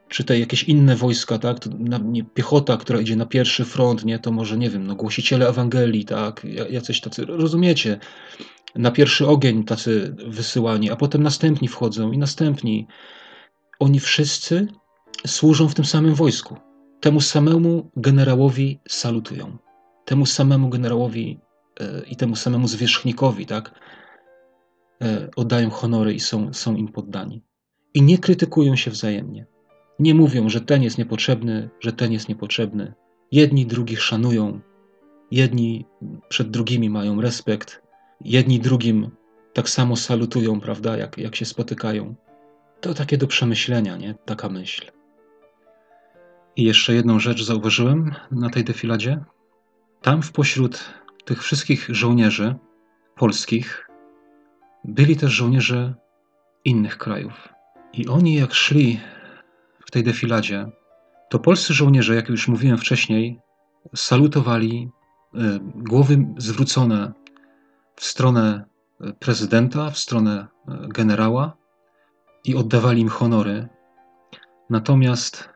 czy 0.08 0.24
te 0.24 0.38
jakieś 0.38 0.62
inne 0.62 0.96
wojska, 0.96 1.38
tak? 1.38 1.58
To, 1.58 1.70
na, 1.78 1.98
nie, 1.98 2.24
piechota, 2.24 2.76
która 2.76 3.00
idzie 3.00 3.16
na 3.16 3.26
pierwszy 3.26 3.64
front, 3.64 4.04
nie? 4.04 4.18
To 4.18 4.32
może, 4.32 4.58
nie 4.58 4.70
wiem, 4.70 4.86
no, 4.86 4.94
głosiciele 4.94 5.48
Ewangelii, 5.48 6.04
tak? 6.04 6.46
Jacyś 6.70 7.00
tacy, 7.00 7.24
rozumiecie? 7.24 7.98
na 8.78 8.90
pierwszy 8.90 9.26
ogień 9.26 9.64
tacy 9.64 10.14
wysyłani, 10.26 10.90
a 10.90 10.96
potem 10.96 11.22
następni 11.22 11.68
wchodzą 11.68 12.12
i 12.12 12.18
następni. 12.18 12.86
Oni 13.78 14.00
wszyscy 14.00 14.68
służą 15.26 15.68
w 15.68 15.74
tym 15.74 15.84
samym 15.84 16.14
wojsku. 16.14 16.56
Temu 17.00 17.20
samemu 17.20 17.90
generałowi 17.96 18.80
salutują. 18.88 19.56
Temu 20.04 20.26
samemu 20.26 20.68
generałowi 20.68 21.40
e, 21.80 22.02
i 22.10 22.16
temu 22.16 22.36
samemu 22.36 22.68
zwierzchnikowi, 22.68 23.46
tak? 23.46 23.80
E, 25.02 25.28
oddają 25.36 25.70
honory 25.70 26.14
i 26.14 26.20
są, 26.20 26.52
są 26.52 26.76
im 26.76 26.88
poddani. 26.88 27.42
I 27.94 28.02
nie 28.02 28.18
krytykują 28.18 28.76
się 28.76 28.90
wzajemnie. 28.90 29.46
Nie 29.98 30.14
mówią, 30.14 30.48
że 30.48 30.60
ten 30.60 30.82
jest 30.82 30.98
niepotrzebny, 30.98 31.70
że 31.80 31.92
ten 31.92 32.12
jest 32.12 32.28
niepotrzebny. 32.28 32.94
Jedni 33.32 33.66
drugich 33.66 34.02
szanują, 34.02 34.60
jedni 35.30 35.86
przed 36.28 36.50
drugimi 36.50 36.90
mają 36.90 37.20
respekt, 37.20 37.82
jedni 38.24 38.60
drugim 38.60 39.10
tak 39.52 39.68
samo 39.68 39.96
salutują, 39.96 40.60
prawda, 40.60 40.96
jak, 40.96 41.18
jak 41.18 41.36
się 41.36 41.44
spotykają. 41.44 42.14
To 42.80 42.94
takie 42.94 43.18
do 43.18 43.26
przemyślenia, 43.26 43.96
nie? 43.96 44.14
Taka 44.24 44.48
myśl. 44.48 44.86
I 46.56 46.64
jeszcze 46.64 46.94
jedną 46.94 47.18
rzecz 47.18 47.42
zauważyłem 47.42 48.14
na 48.30 48.50
tej 48.50 48.64
defiladzie. 48.64 49.24
Tam 50.02 50.22
w 50.22 50.32
pośród 50.32 50.84
tych 51.24 51.42
wszystkich 51.42 51.86
żołnierzy 51.88 52.54
polskich 53.16 53.85
byli 54.86 55.16
też 55.16 55.32
żołnierze 55.32 55.94
innych 56.64 56.98
krajów. 56.98 57.48
I 57.92 58.08
oni 58.08 58.34
jak 58.34 58.54
szli 58.54 59.00
w 59.86 59.90
tej 59.90 60.02
defiladzie, 60.02 60.66
to 61.30 61.38
polscy 61.38 61.74
żołnierze, 61.74 62.14
jak 62.14 62.28
już 62.28 62.48
mówiłem 62.48 62.78
wcześniej, 62.78 63.40
salutowali, 63.94 64.90
e, 65.34 65.58
głowy 65.74 66.26
zwrócone 66.36 67.12
w 67.96 68.04
stronę 68.04 68.64
e, 69.00 69.12
prezydenta, 69.12 69.90
w 69.90 69.98
stronę 69.98 70.46
e, 70.68 70.88
generała 70.88 71.56
i 72.44 72.56
oddawali 72.56 73.00
im 73.00 73.08
honory. 73.08 73.68
Natomiast 74.70 75.48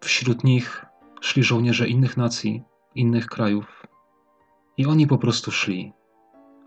wśród 0.00 0.44
nich 0.44 0.86
szli 1.20 1.42
żołnierze 1.42 1.88
innych 1.88 2.16
nacji, 2.16 2.62
innych 2.94 3.26
krajów 3.26 3.86
i 4.76 4.86
oni 4.86 5.06
po 5.06 5.18
prostu 5.18 5.50
szli. 5.50 5.92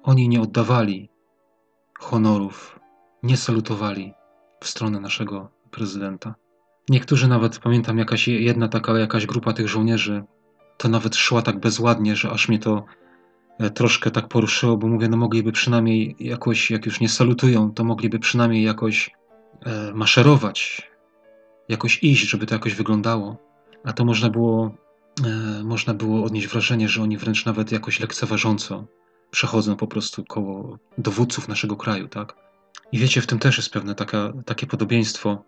Oni 0.04 0.30
nie 0.30 0.42
oddawali 0.42 1.10
honorów, 2.00 2.80
nie 3.24 3.38
salutowali 3.38 4.14
w 4.62 4.68
stronę 4.68 5.00
naszego 5.00 5.50
prezydenta. 5.72 6.36
Niektórzy 6.90 7.28
nawet, 7.28 7.60
pamiętam, 7.60 7.98
jakaś 7.98 8.28
jedna 8.28 8.68
taka 8.68 9.00
jakaś 9.00 9.26
grupa 9.26 9.54
tych 9.54 9.68
żołnierzy, 9.68 10.24
to 10.78 10.90
nawet 10.90 11.16
szła 11.16 11.42
tak 11.42 11.60
bezładnie, 11.60 12.16
że 12.16 12.32
aż 12.32 12.50
mnie 12.50 12.60
to 12.60 12.86
E, 13.60 13.70
troszkę 13.70 14.12
tak 14.12 14.28
poruszyło, 14.28 14.78
bo 14.78 14.88
mówię, 14.88 15.10
no 15.10 15.18
mogliby 15.18 15.52
przynajmniej 15.52 16.16
jakoś, 16.20 16.72
jak 16.72 16.86
już 16.86 17.00
nie 17.00 17.10
salutują, 17.10 17.72
to 17.74 17.84
mogliby 17.84 18.20
przynajmniej 18.20 18.64
jakoś 18.64 19.12
e, 19.66 19.94
maszerować, 19.94 20.90
jakoś 21.70 22.04
iść, 22.04 22.30
żeby 22.30 22.46
to 22.46 22.56
jakoś 22.56 22.76
wyglądało. 22.76 23.38
A 23.84 23.94
to 23.94 24.06
można 24.06 24.30
było 24.30 24.72
e, 25.26 25.64
można 25.64 25.94
było 25.94 26.24
odnieść 26.24 26.48
wrażenie, 26.48 26.90
że 26.90 27.04
oni 27.04 27.18
wręcz 27.18 27.46
nawet 27.46 27.72
jakoś 27.72 28.00
lekceważąco 28.00 28.86
przechodzą 29.32 29.76
po 29.76 29.88
prostu 29.88 30.26
koło 30.26 30.78
dowódców 30.98 31.48
naszego 31.48 31.76
kraju, 31.76 32.08
tak? 32.08 32.36
I 32.92 33.00
wiecie, 33.00 33.22
w 33.22 33.28
tym 33.28 33.40
też 33.40 33.58
jest 33.58 33.70
pewne 33.70 33.96
taka, 33.96 34.34
takie 34.46 34.68
podobieństwo, 34.68 35.44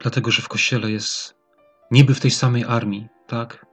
dlatego 0.00 0.30
że 0.30 0.42
w 0.42 0.48
kościele 0.48 0.90
jest 0.90 1.34
niby 1.90 2.14
w 2.14 2.20
tej 2.20 2.30
samej 2.30 2.64
armii, 2.64 3.08
tak? 3.26 3.66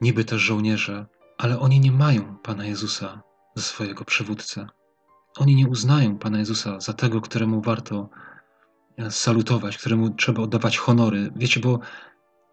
Niby 0.00 0.24
też 0.24 0.42
żołnierze, 0.42 1.06
ale 1.38 1.58
oni 1.58 1.80
nie 1.80 1.92
mają 1.92 2.36
Pana 2.36 2.66
Jezusa 2.66 3.22
za 3.54 3.62
swojego 3.62 4.04
przywódcę. 4.04 4.66
Oni 5.36 5.54
nie 5.54 5.68
uznają 5.68 6.18
Pana 6.18 6.38
Jezusa 6.38 6.80
za 6.80 6.92
tego, 6.92 7.20
któremu 7.20 7.60
warto 7.60 8.08
e, 8.98 9.10
salutować, 9.10 9.78
któremu 9.78 10.10
trzeba 10.10 10.42
oddawać 10.42 10.78
honory. 10.78 11.32
Wiecie, 11.36 11.60
bo 11.60 11.80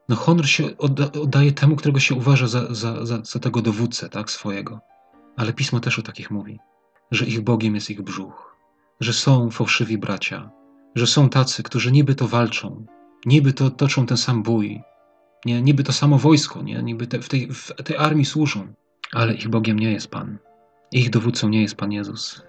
no 0.10 0.16
honor 0.16 0.48
się 0.48 0.78
odda, 0.78 1.12
oddaje 1.22 1.52
temu, 1.52 1.76
którego 1.76 2.00
się 2.00 2.16
uważa 2.16 2.48
za, 2.48 2.74
za, 2.74 3.06
za, 3.06 3.22
za 3.24 3.40
tego 3.40 3.62
dowódcę, 3.62 4.10
tak, 4.10 4.32
swojego. 4.32 4.80
Ale 5.38 5.54
Pismo 5.54 5.80
też 5.80 6.00
o 6.00 6.02
takich 6.02 6.32
mówi, 6.32 6.60
że 7.12 7.26
ich 7.26 7.42
Bogiem 7.42 7.76
jest 7.76 7.90
ich 7.90 8.02
brzuch, 8.02 8.56
że 9.00 9.14
są 9.14 9.52
fałszywi 9.52 9.98
bracia, 9.98 10.52
że 10.96 11.08
są 11.08 11.30
tacy, 11.30 11.64
którzy 11.64 11.92
niby 11.92 12.16
to 12.16 12.28
walczą, 12.28 12.86
niby 13.26 13.54
to 13.54 13.70
toczą 13.70 14.06
ten 14.06 14.18
sam 14.18 14.44
bój, 14.44 14.82
nie, 15.46 15.62
niby 15.62 15.84
to 15.84 15.94
samo 15.94 16.18
wojsko, 16.18 16.62
nie, 16.62 16.84
niby 16.84 17.08
te, 17.08 17.22
w, 17.22 17.30
tej, 17.30 17.48
w 17.54 17.74
tej 17.84 17.98
armii 17.98 18.26
służą, 18.26 18.74
ale 19.14 19.34
ich 19.34 19.50
Bogiem 19.50 19.80
nie 19.80 19.92
jest 19.92 20.08
Pan. 20.08 20.38
Ich 20.92 21.10
dowódcą 21.10 21.50
nie 21.50 21.62
jest 21.62 21.76
Pan 21.76 21.92
Jezus. 21.92 22.44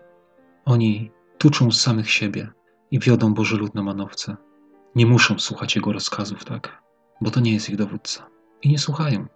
Oni 0.64 1.10
tuczą 1.38 1.70
z 1.70 1.80
samych 1.80 2.10
siebie 2.10 2.48
i 2.90 2.98
wiodą 2.98 3.34
Boży 3.34 3.56
lud 3.56 3.74
na 3.74 3.82
manowce. 3.82 4.36
Nie 4.94 5.06
muszą 5.06 5.38
słuchać 5.38 5.76
Jego 5.76 5.92
rozkazów, 5.92 6.44
tak? 6.44 6.82
Bo 7.20 7.30
to 7.30 7.40
nie 7.40 7.52
jest 7.52 7.70
ich 7.70 7.76
dowódca. 7.76 8.26
I 8.62 8.68
nie 8.68 8.78
słuchają. 8.78 9.26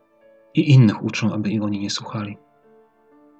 I 0.54 0.70
innych 0.70 1.04
uczą, 1.04 1.32
aby 1.32 1.50
oni 1.62 1.80
nie 1.80 1.90
słuchali. 1.90 2.38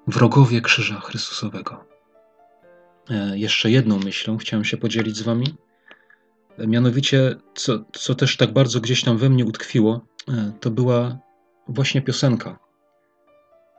Wrogowie 0.07 0.61
krzyża 0.61 0.99
Chrystusowego. 0.99 1.85
E, 3.09 3.37
jeszcze 3.37 3.71
jedną 3.71 3.99
myślą 3.99 4.37
chciałem 4.37 4.65
się 4.65 4.77
podzielić 4.77 5.17
z 5.17 5.21
Wami. 5.21 5.55
E, 6.57 6.67
mianowicie, 6.67 7.35
co, 7.55 7.85
co 7.93 8.15
też 8.15 8.37
tak 8.37 8.53
bardzo 8.53 8.81
gdzieś 8.81 9.03
tam 9.03 9.17
we 9.17 9.29
mnie 9.29 9.45
utkwiło, 9.45 10.05
e, 10.29 10.51
to 10.59 10.71
była 10.71 11.17
właśnie 11.67 12.01
piosenka. 12.01 12.59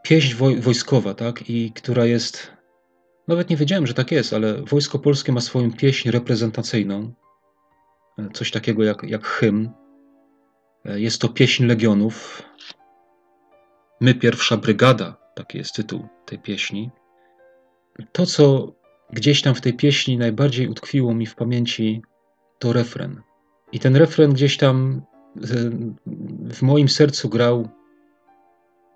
Pieśń 0.02 0.34
woj 0.34 0.60
wojskowa, 0.60 1.14
tak? 1.14 1.50
I 1.50 1.72
która 1.72 2.04
jest 2.04 2.52
nawet 3.28 3.50
nie 3.50 3.56
wiedziałem, 3.56 3.86
że 3.86 3.94
tak 3.94 4.12
jest, 4.12 4.32
ale 4.32 4.62
Wojsko 4.62 4.98
Polskie 4.98 5.32
ma 5.32 5.40
swoją 5.40 5.72
pieśń 5.72 6.10
reprezentacyjną. 6.10 7.12
Coś 8.32 8.50
takiego 8.50 8.84
jak, 8.84 9.02
jak 9.02 9.26
hymn. 9.26 9.70
Jest 10.84 11.20
to 11.20 11.28
pieśń 11.28 11.64
legionów. 11.64 12.42
My, 14.00 14.14
pierwsza 14.14 14.56
brygada, 14.56 15.16
taki 15.38 15.58
jest 15.58 15.74
tytuł 15.74 16.08
tej 16.26 16.38
pieśni. 16.38 16.90
To, 18.12 18.26
co 18.26 18.72
gdzieś 19.12 19.42
tam 19.42 19.54
w 19.54 19.60
tej 19.60 19.74
pieśni 19.74 20.18
najbardziej 20.18 20.68
utkwiło 20.68 21.14
mi 21.14 21.26
w 21.26 21.34
pamięci, 21.34 22.02
to 22.58 22.72
refren. 22.72 23.22
I 23.72 23.78
ten 23.78 23.96
refren 23.96 24.32
gdzieś 24.32 24.56
tam 24.56 25.02
e, 25.36 25.40
w 26.54 26.62
moim 26.62 26.88
sercu 26.88 27.28
grał, 27.28 27.68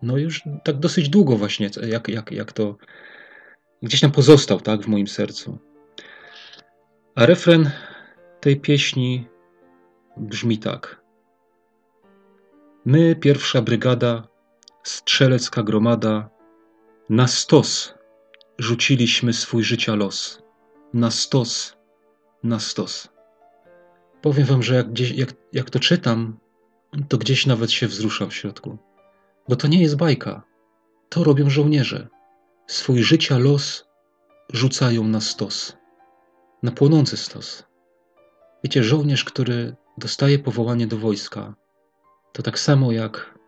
no 0.02 0.18
już 0.18 0.42
tak 0.64 0.76
dosyć 0.76 1.08
długo 1.08 1.36
właśnie, 1.36 1.70
jak, 1.88 2.08
jak, 2.08 2.32
jak 2.32 2.52
to 2.52 2.76
gdzieś 3.82 4.00
tam 4.00 4.10
pozostał 4.10 4.60
tak 4.60 4.82
w 4.82 4.88
moim 4.88 5.06
sercu. 5.06 5.58
A 7.14 7.26
refren 7.26 7.70
tej 8.40 8.60
pieśni 8.60 9.28
brzmi 10.16 10.58
tak. 10.58 11.02
My, 12.84 13.16
pierwsza 13.16 13.62
brygada, 13.62 14.28
strzelecka 14.82 15.62
gromada, 15.62 16.30
na 17.10 17.26
stos 17.26 17.94
rzuciliśmy 18.58 19.32
swój 19.32 19.64
życia 19.64 19.94
los. 19.94 20.42
Na 20.94 21.10
stos, 21.10 21.76
na 22.42 22.60
stos. 22.60 23.08
Powiem 24.22 24.46
wam, 24.46 24.62
że 24.62 24.74
jak, 24.74 24.90
gdzieś, 24.90 25.10
jak, 25.10 25.32
jak 25.52 25.70
to 25.70 25.78
czytam, 25.78 26.38
to 27.08 27.18
gdzieś 27.18 27.46
nawet 27.46 27.72
się 27.72 27.86
wzruszam 27.86 28.30
w 28.30 28.34
środku. 28.34 28.78
Bo 29.48 29.56
to 29.56 29.68
nie 29.68 29.82
jest 29.82 29.96
bajka. 29.96 30.42
To 31.08 31.24
robią 31.24 31.50
żołnierze 31.50 32.08
swój 32.66 33.02
życia 33.02 33.38
los 33.38 33.88
rzucają 34.52 35.04
na 35.04 35.20
stos, 35.20 35.76
na 36.62 36.70
płonący 36.70 37.16
stos. 37.16 37.64
Wiecie, 38.64 38.84
żołnierz, 38.84 39.24
który 39.24 39.76
dostaje 39.98 40.38
powołanie 40.38 40.86
do 40.86 40.96
wojska, 40.96 41.54
to 42.32 42.42
tak 42.42 42.58
samo 42.58 42.92
jak 42.92 43.38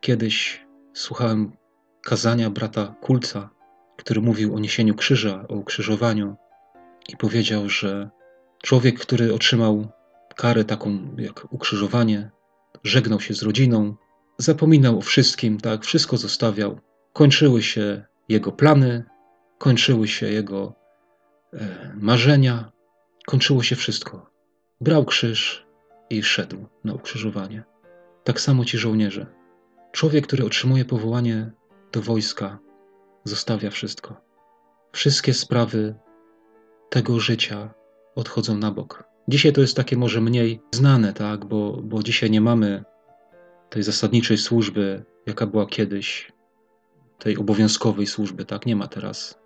kiedyś 0.00 0.66
słuchałem 0.94 1.56
kazania 2.02 2.50
brata 2.50 2.94
Kulca, 3.00 3.50
który 3.96 4.20
mówił 4.20 4.54
o 4.54 4.58
niesieniu 4.58 4.94
krzyża, 4.94 5.44
o 5.48 5.54
ukrzyżowaniu 5.54 6.36
i 7.08 7.16
powiedział, 7.16 7.68
że 7.68 8.10
człowiek, 8.62 8.98
który 9.00 9.34
otrzymał 9.34 9.88
karę 10.36 10.64
taką 10.64 10.98
jak 11.18 11.52
ukrzyżowanie, 11.52 12.30
żegnał 12.84 13.20
się 13.20 13.34
z 13.34 13.42
rodziną, 13.42 13.96
zapominał 14.38 14.98
o 14.98 15.00
wszystkim, 15.00 15.60
tak, 15.60 15.84
wszystko 15.84 16.16
zostawiał. 16.16 16.80
Kończyły 17.12 17.62
się 17.62 18.04
jego 18.28 18.52
plany, 18.52 19.04
kończyły 19.58 20.08
się 20.08 20.26
jego 20.26 20.74
e, 21.52 21.92
marzenia, 22.00 22.72
kończyło 23.26 23.62
się 23.62 23.76
wszystko. 23.76 24.30
Brał 24.80 25.04
krzyż 25.04 25.66
i 26.10 26.22
szedł 26.22 26.66
na 26.84 26.94
ukrzyżowanie. 26.94 27.62
Tak 28.24 28.40
samo 28.40 28.64
ci 28.64 28.78
żołnierze. 28.78 29.26
Człowiek, 29.92 30.26
który 30.26 30.44
otrzymuje 30.44 30.84
powołanie 30.84 31.50
do 31.92 32.02
wojska, 32.02 32.58
zostawia 33.24 33.70
wszystko. 33.70 34.20
Wszystkie 34.92 35.34
sprawy 35.34 35.94
tego 36.90 37.20
życia 37.20 37.74
odchodzą 38.14 38.58
na 38.58 38.70
bok. 38.70 39.04
Dzisiaj 39.28 39.52
to 39.52 39.60
jest 39.60 39.76
takie 39.76 39.96
może 39.96 40.20
mniej 40.20 40.60
znane, 40.74 41.12
tak, 41.12 41.44
bo, 41.44 41.80
bo 41.82 42.02
dzisiaj 42.02 42.30
nie 42.30 42.40
mamy 42.40 42.84
tej 43.70 43.82
zasadniczej 43.82 44.38
służby, 44.38 45.04
jaka 45.26 45.46
była 45.46 45.66
kiedyś, 45.66 46.32
tej 47.18 47.36
obowiązkowej 47.36 48.06
służby, 48.06 48.44
tak? 48.44 48.66
Nie 48.66 48.76
ma 48.76 48.86
teraz. 48.86 49.38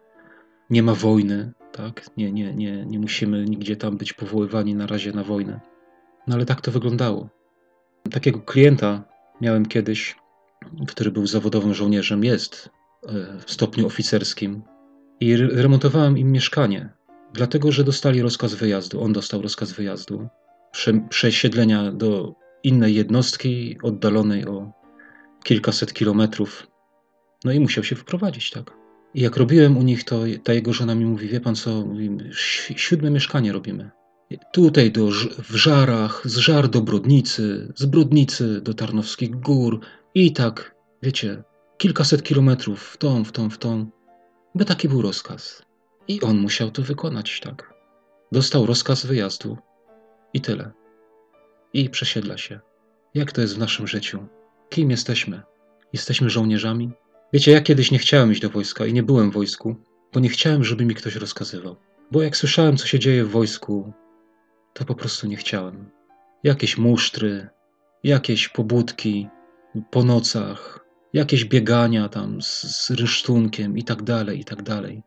Nie 0.70 0.82
ma 0.82 0.94
wojny, 0.94 1.52
tak? 1.72 2.16
Nie, 2.16 2.32
nie, 2.32 2.54
nie, 2.54 2.86
nie 2.86 2.98
musimy 2.98 3.44
nigdzie 3.44 3.76
tam 3.76 3.96
być 3.96 4.12
powoływani 4.12 4.74
na 4.74 4.86
razie 4.86 5.12
na 5.12 5.24
wojnę. 5.24 5.60
No 6.26 6.34
ale 6.34 6.46
tak 6.46 6.60
to 6.60 6.70
wyglądało. 6.70 7.28
Takiego 8.10 8.40
klienta 8.40 9.04
miałem 9.40 9.66
kiedyś, 9.66 10.16
który 10.86 11.10
był 11.10 11.26
zawodowym 11.26 11.74
żołnierzem, 11.74 12.24
jest 12.24 12.70
e, 13.08 13.38
w 13.46 13.52
stopniu 13.52 13.86
oficerskim 13.86 14.62
i 15.20 15.36
remontowałem 15.36 16.18
im 16.18 16.32
mieszkanie, 16.32 16.92
dlatego 17.32 17.72
że 17.72 17.84
dostali 17.84 18.22
rozkaz 18.22 18.54
wyjazdu. 18.54 19.02
On 19.02 19.12
dostał 19.12 19.42
rozkaz 19.42 19.72
wyjazdu, 19.72 20.28
przesiedlenia 21.08 21.92
do 21.92 22.34
innej 22.64 22.94
jednostki 22.94 23.76
oddalonej 23.82 24.46
o 24.46 24.72
kilkaset 25.44 25.92
kilometrów 25.92 26.66
no 27.44 27.52
i 27.52 27.60
musiał 27.60 27.84
się 27.84 27.96
wprowadzić, 27.96 28.50
tak. 28.50 28.72
I 29.14 29.20
jak 29.20 29.36
robiłem 29.36 29.76
u 29.76 29.82
nich, 29.82 30.04
to 30.04 30.20
ta 30.44 30.52
jego 30.52 30.72
żona 30.72 30.94
mi 30.94 31.04
mówi, 31.04 31.28
wie 31.28 31.40
pan 31.40 31.54
co, 31.54 31.84
siódme 32.76 33.10
mieszkanie 33.10 33.52
robimy. 33.52 33.90
Tutaj 34.52 34.92
do, 34.92 35.06
w 35.38 35.54
Żarach, 35.54 36.22
z 36.24 36.36
Żar 36.36 36.68
do 36.68 36.80
Brodnicy, 36.80 37.72
z 37.76 37.86
Brodnicy 37.86 38.60
do 38.60 38.74
Tarnowskich 38.74 39.30
Gór 39.30 39.80
i 40.18 40.32
tak, 40.32 40.74
wiecie, 41.02 41.42
kilkaset 41.78 42.22
kilometrów 42.22 42.82
w 42.82 42.96
tą, 42.96 43.24
w 43.24 43.32
tą, 43.32 43.50
w 43.50 43.58
tą. 43.58 43.86
Bo 44.54 44.64
taki 44.64 44.88
był 44.88 45.02
rozkaz. 45.02 45.62
I 46.08 46.20
on 46.20 46.38
musiał 46.38 46.70
to 46.70 46.82
wykonać, 46.82 47.40
tak. 47.40 47.74
Dostał 48.32 48.66
rozkaz 48.66 49.06
wyjazdu 49.06 49.58
i 50.32 50.40
tyle. 50.40 50.72
I 51.72 51.90
przesiedla 51.90 52.36
się. 52.38 52.60
Jak 53.14 53.32
to 53.32 53.40
jest 53.40 53.56
w 53.56 53.58
naszym 53.58 53.86
życiu? 53.86 54.26
Kim 54.68 54.90
jesteśmy? 54.90 55.42
Jesteśmy 55.92 56.30
żołnierzami? 56.30 56.90
Wiecie, 57.32 57.52
ja 57.52 57.60
kiedyś 57.60 57.90
nie 57.90 57.98
chciałem 57.98 58.32
iść 58.32 58.40
do 58.40 58.50
wojska 58.50 58.86
i 58.86 58.92
nie 58.92 59.02
byłem 59.02 59.30
w 59.30 59.34
wojsku, 59.34 59.76
bo 60.12 60.20
nie 60.20 60.28
chciałem, 60.28 60.64
żeby 60.64 60.84
mi 60.84 60.94
ktoś 60.94 61.16
rozkazywał. 61.16 61.76
Bo 62.10 62.22
jak 62.22 62.36
słyszałem, 62.36 62.76
co 62.76 62.86
się 62.86 62.98
dzieje 62.98 63.24
w 63.24 63.30
wojsku, 63.30 63.92
to 64.74 64.84
po 64.84 64.94
prostu 64.94 65.26
nie 65.26 65.36
chciałem. 65.36 65.90
Jakieś 66.44 66.78
musztry, 66.78 67.48
jakieś 68.04 68.48
pobudki 68.48 69.28
po 69.90 70.04
nocach, 70.04 70.86
jakieś 71.12 71.44
biegania 71.44 72.08
tam 72.08 72.42
z, 72.42 72.62
z 72.62 72.90
rysztunkiem 72.90 73.78
i 73.78 73.84
tak 73.84 74.02
dalej, 74.02 74.40
i 74.40 74.44
tak 74.44 74.62
dalej. 74.62 75.02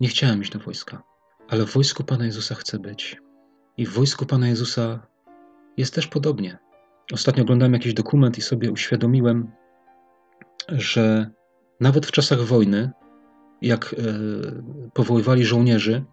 Nie 0.00 0.08
chciałem 0.08 0.42
iść 0.42 0.52
do 0.52 0.58
wojska. 0.58 1.02
Ale 1.48 1.66
w 1.66 1.72
wojsku 1.72 2.04
Pana 2.04 2.24
Jezusa 2.24 2.54
chcę 2.54 2.78
być. 2.78 3.16
I 3.76 3.86
w 3.86 3.92
wojsku 3.92 4.26
Pana 4.26 4.48
Jezusa 4.48 5.06
jest 5.76 5.94
też 5.94 6.06
podobnie. 6.06 6.58
Ostatnio 7.12 7.42
oglądałem 7.42 7.72
jakiś 7.72 7.94
dokument 7.94 8.38
i 8.38 8.42
sobie 8.42 8.72
uświadomiłem, 8.72 9.50
że 10.68 11.30
nawet 11.80 12.06
w 12.06 12.12
czasach 12.12 12.40
wojny, 12.40 12.90
jak 13.62 13.94
e, 13.94 13.96
powoływali 14.92 15.44
żołnierzy, 15.44 16.04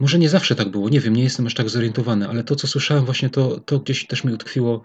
może 0.00 0.18
nie 0.18 0.28
zawsze 0.28 0.54
tak 0.54 0.68
było, 0.68 0.88
nie 0.88 1.00
wiem, 1.00 1.16
nie 1.16 1.22
jestem 1.22 1.46
aż 1.46 1.54
tak 1.54 1.68
zorientowany, 1.68 2.28
ale 2.28 2.44
to, 2.44 2.56
co 2.56 2.66
słyszałem, 2.66 3.04
właśnie 3.04 3.30
to, 3.30 3.60
to 3.60 3.78
gdzieś 3.78 4.06
też 4.06 4.24
mi 4.24 4.32
utkwiło 4.32 4.82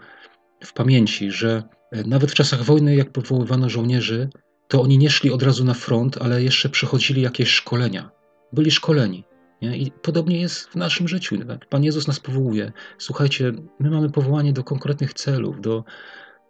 w 0.64 0.72
pamięci, 0.72 1.30
że 1.30 1.62
nawet 1.92 2.30
w 2.30 2.34
czasach 2.34 2.62
wojny, 2.62 2.96
jak 2.96 3.12
powoływano 3.12 3.68
żołnierzy, 3.68 4.28
to 4.68 4.82
oni 4.82 4.98
nie 4.98 5.10
szli 5.10 5.30
od 5.30 5.42
razu 5.42 5.64
na 5.64 5.74
front, 5.74 6.18
ale 6.20 6.42
jeszcze 6.42 6.68
przechodzili 6.68 7.22
jakieś 7.22 7.50
szkolenia. 7.50 8.10
Byli 8.52 8.70
szkoleni. 8.70 9.24
Nie? 9.62 9.76
I 9.78 9.90
podobnie 9.90 10.40
jest 10.40 10.68
w 10.68 10.76
naszym 10.76 11.08
życiu. 11.08 11.44
Tak? 11.46 11.66
Pan 11.66 11.84
Jezus 11.84 12.06
nas 12.06 12.20
powołuje. 12.20 12.72
Słuchajcie, 12.98 13.52
my 13.80 13.90
mamy 13.90 14.10
powołanie 14.10 14.52
do 14.52 14.64
konkretnych 14.64 15.14
celów, 15.14 15.60
do, 15.60 15.84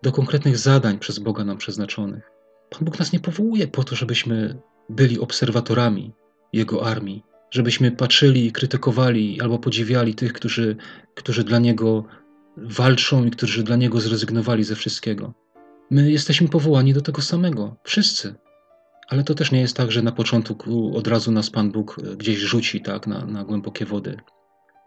do 0.02 0.12
konkretnych 0.12 0.58
zadań 0.58 0.98
przez 0.98 1.18
Boga 1.18 1.44
nam 1.44 1.58
przeznaczonych. 1.58 2.30
Pan 2.70 2.84
Bóg 2.84 2.98
nas 2.98 3.12
nie 3.12 3.20
powołuje 3.20 3.68
po 3.68 3.84
to, 3.84 3.96
żebyśmy 3.96 4.58
byli 4.88 5.18
obserwatorami 5.18 6.12
Jego 6.52 6.86
armii, 6.86 7.24
żebyśmy 7.50 7.90
patrzyli 7.90 8.46
i 8.46 8.52
krytykowali 8.52 9.40
albo 9.40 9.58
podziwiali 9.58 10.14
tych, 10.14 10.32
którzy, 10.32 10.76
którzy 11.14 11.44
dla 11.44 11.58
Niego 11.58 12.04
walczą 12.62 13.24
i 13.24 13.30
którzy 13.30 13.62
dla 13.62 13.76
Niego 13.76 14.00
zrezygnowali 14.00 14.64
ze 14.64 14.74
wszystkiego. 14.74 15.34
My 15.90 16.10
jesteśmy 16.10 16.48
powołani 16.48 16.94
do 16.94 17.00
tego 17.00 17.22
samego, 17.22 17.76
wszyscy. 17.84 18.34
Ale 19.08 19.24
to 19.24 19.34
też 19.34 19.52
nie 19.52 19.60
jest 19.60 19.76
tak, 19.76 19.92
że 19.92 20.02
na 20.02 20.12
początku 20.12 20.96
od 20.96 21.08
razu 21.08 21.32
nas 21.32 21.50
Pan 21.50 21.72
Bóg 21.72 22.00
gdzieś 22.16 22.38
rzuci 22.38 22.80
tak, 22.80 23.06
na, 23.06 23.26
na 23.26 23.44
głębokie 23.44 23.84
wody. 23.84 24.16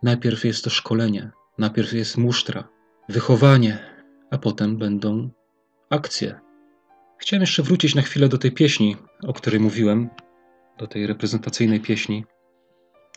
Najpierw 0.04 0.46
jest 0.46 0.64
to 0.64 0.70
szkolenie, 0.70 1.32
najpierw 1.58 1.94
jest 1.94 2.18
musztra, 2.18 2.68
wychowanie, 3.10 3.80
a 4.32 4.38
potem 4.38 4.78
będą 4.78 5.30
akcje. 5.90 6.40
Chciałem 7.18 7.42
jeszcze 7.42 7.64
wrócić 7.64 7.96
na 7.96 8.02
chwilę 8.02 8.30
do 8.30 8.38
tej 8.38 8.52
pieśni, 8.52 8.98
o 9.24 9.34
której 9.34 9.60
mówiłem, 9.60 10.10
do 10.78 10.88
tej 10.88 11.08
reprezentacyjnej 11.08 11.80
pieśni. 11.80 12.26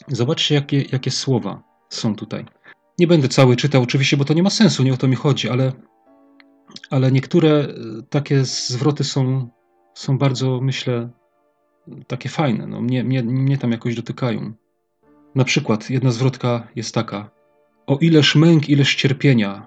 Zobaczcie, 0.08 0.54
jakie, 0.54 0.82
jakie 0.82 1.10
słowa 1.10 1.62
są 1.88 2.16
tutaj. 2.16 2.46
Nie 2.98 3.06
będę 3.06 3.28
cały 3.28 3.56
czytał, 3.56 3.82
oczywiście, 3.82 4.16
bo 4.16 4.24
to 4.24 4.34
nie 4.34 4.42
ma 4.42 4.50
sensu, 4.50 4.82
nie 4.82 4.92
o 4.92 4.96
to 4.96 5.08
mi 5.08 5.16
chodzi, 5.16 5.48
ale, 5.48 5.72
ale 6.90 7.12
niektóre 7.12 7.50
e, 7.50 7.68
takie 8.10 8.44
zwroty 8.44 9.04
są, 9.04 9.48
są 9.94 10.18
bardzo, 10.18 10.60
myślę, 10.60 11.10
takie 12.06 12.28
fajne. 12.28 12.66
No, 12.66 12.80
mnie, 12.80 13.04
mnie, 13.04 13.22
mnie 13.22 13.58
tam 13.58 13.72
jakoś 13.72 13.94
dotykają. 13.94 14.52
Na 15.34 15.44
przykład 15.44 15.90
jedna 15.90 16.10
zwrotka 16.10 16.68
jest 16.76 16.94
taka: 16.94 17.30
O 17.86 17.98
ileż 18.00 18.34
męk, 18.34 18.68
ileż 18.68 18.94
cierpienia, 18.94 19.66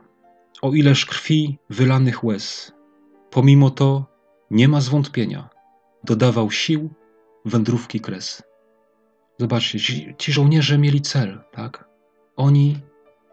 o 0.61 0.73
ileż 0.73 1.05
krwi 1.05 1.57
wylanych 1.69 2.23
łez, 2.23 2.71
pomimo 3.31 3.69
to 3.69 4.05
nie 4.51 4.67
ma 4.67 4.81
zwątpienia, 4.81 5.49
dodawał 6.03 6.51
sił 6.51 6.89
wędrówki 7.45 7.99
kres. 7.99 8.43
Zobaczcie, 9.39 9.79
ci, 9.79 10.15
ci 10.17 10.31
żołnierze 10.31 10.77
mieli 10.77 11.01
cel, 11.01 11.41
tak? 11.51 11.89
Oni 12.35 12.79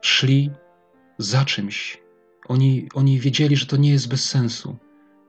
szli 0.05 0.51
za 1.19 1.45
czymś. 1.45 2.03
Oni, 2.49 2.89
oni 2.95 3.21
wiedzieli, 3.21 3.57
że 3.57 3.67
to 3.67 3.77
nie 3.77 3.91
jest 3.91 4.09
bez 4.09 4.29
sensu, 4.29 4.77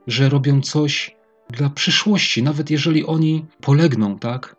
że 0.06 0.28
robią 0.28 0.60
coś 0.60 1.16
dla 1.50 1.70
przyszłości, 1.70 2.42
nawet 2.42 2.70
jeżeli 2.70 3.06
oni 3.06 3.46
polegną, 3.60 4.18
tak? 4.18 4.56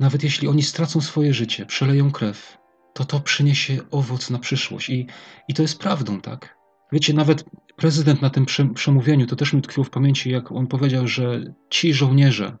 Nawet 0.00 0.24
jeśli 0.24 0.48
oni 0.48 0.62
stracą 0.62 1.00
swoje 1.00 1.34
życie, 1.34 1.66
przeleją 1.66 2.10
krew, 2.10 2.58
to 2.94 3.04
to 3.04 3.20
przyniesie 3.20 3.78
owoc 3.90 4.30
na 4.30 4.38
przyszłość. 4.38 4.90
I, 4.90 5.06
i 5.48 5.54
to 5.54 5.62
jest 5.62 5.78
prawdą, 5.78 6.20
tak? 6.20 6.56
Wiecie, 6.92 7.14
nawet 7.14 7.44
prezydent 7.76 8.22
na 8.22 8.30
tym 8.30 8.46
przemówieniu, 8.74 9.26
to 9.26 9.36
też 9.36 9.52
mi 9.52 9.62
tkwiło 9.62 9.84
w 9.84 9.90
pamięci, 9.90 10.30
jak 10.30 10.52
on 10.52 10.66
powiedział, 10.66 11.06
że 11.06 11.54
ci 11.70 11.94
żołnierze 11.94 12.56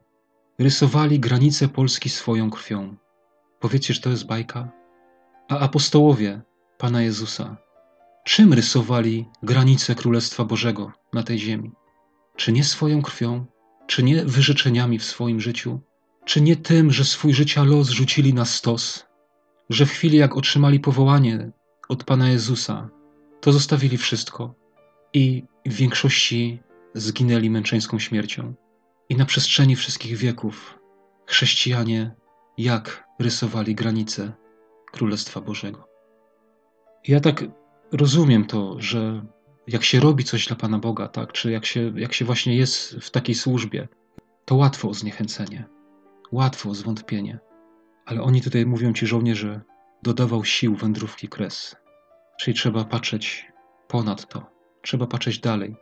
rysowali 0.58 1.20
granice 1.20 1.68
Polski 1.68 2.08
swoją 2.08 2.50
krwią. 2.50 2.96
Powiecie, 3.60 3.94
że 3.94 4.00
to 4.00 4.10
jest 4.10 4.26
bajka? 4.26 4.72
A 5.48 5.58
apostołowie 5.58 6.42
Pana 6.80 7.02
Jezusa, 7.02 7.56
czym 8.24 8.52
rysowali 8.52 9.26
granice 9.42 9.94
Królestwa 9.94 10.44
Bożego 10.44 10.92
na 11.12 11.22
tej 11.22 11.38
ziemi? 11.38 11.72
Czy 12.36 12.52
nie 12.52 12.64
swoją 12.64 13.02
krwią? 13.02 13.46
Czy 13.86 14.02
nie 14.02 14.24
wyrzeczeniami 14.24 14.98
w 14.98 15.04
swoim 15.04 15.40
życiu? 15.40 15.80
Czy 16.24 16.40
nie 16.40 16.56
tym, 16.56 16.92
że 16.92 17.04
swój 17.04 17.34
życia 17.34 17.64
los 17.64 17.88
rzucili 17.88 18.34
na 18.34 18.44
stos? 18.44 19.06
Że 19.70 19.86
w 19.86 19.90
chwili, 19.90 20.18
jak 20.18 20.36
otrzymali 20.36 20.80
powołanie 20.80 21.50
od 21.88 22.04
Pana 22.04 22.30
Jezusa, 22.30 22.88
to 23.40 23.52
zostawili 23.52 23.96
wszystko 23.96 24.54
i 25.12 25.44
w 25.66 25.72
większości 25.72 26.62
zginęli 26.94 27.50
męczeńską 27.50 27.98
śmiercią. 27.98 28.54
I 29.08 29.16
na 29.16 29.24
przestrzeni 29.24 29.76
wszystkich 29.76 30.16
wieków 30.16 30.78
chrześcijanie 31.26 32.14
jak 32.58 33.04
rysowali 33.18 33.74
granice 33.74 34.32
Królestwa 34.92 35.40
Bożego. 35.40 35.89
Ja 37.08 37.20
tak 37.20 37.44
rozumiem 37.92 38.44
to, 38.44 38.76
że 38.80 39.26
jak 39.66 39.84
się 39.84 40.00
robi 40.00 40.24
coś 40.24 40.46
dla 40.46 40.56
Pana 40.56 40.78
Boga, 40.78 41.08
tak, 41.08 41.32
czy 41.32 41.50
jak 41.50 41.66
się, 41.66 41.92
jak 41.96 42.12
się 42.12 42.24
właśnie 42.24 42.56
jest 42.56 42.96
w 43.00 43.10
takiej 43.10 43.34
służbie, 43.34 43.88
to 44.44 44.54
łatwo 44.56 44.88
o 44.88 44.94
zniechęcenie, 44.94 45.64
łatwo 46.32 46.70
o 46.70 46.74
zwątpienie. 46.74 47.38
Ale 48.06 48.22
oni 48.22 48.42
tutaj 48.42 48.66
mówią 48.66 48.92
ci 48.92 49.06
żołnierze, 49.06 49.60
dodawał 50.02 50.44
sił 50.44 50.76
wędrówki 50.76 51.28
kres. 51.28 51.76
Czyli 52.40 52.56
trzeba 52.56 52.84
patrzeć 52.84 53.46
ponad 53.88 54.28
to, 54.28 54.46
trzeba 54.82 55.06
patrzeć 55.06 55.38
dalej. 55.38 55.76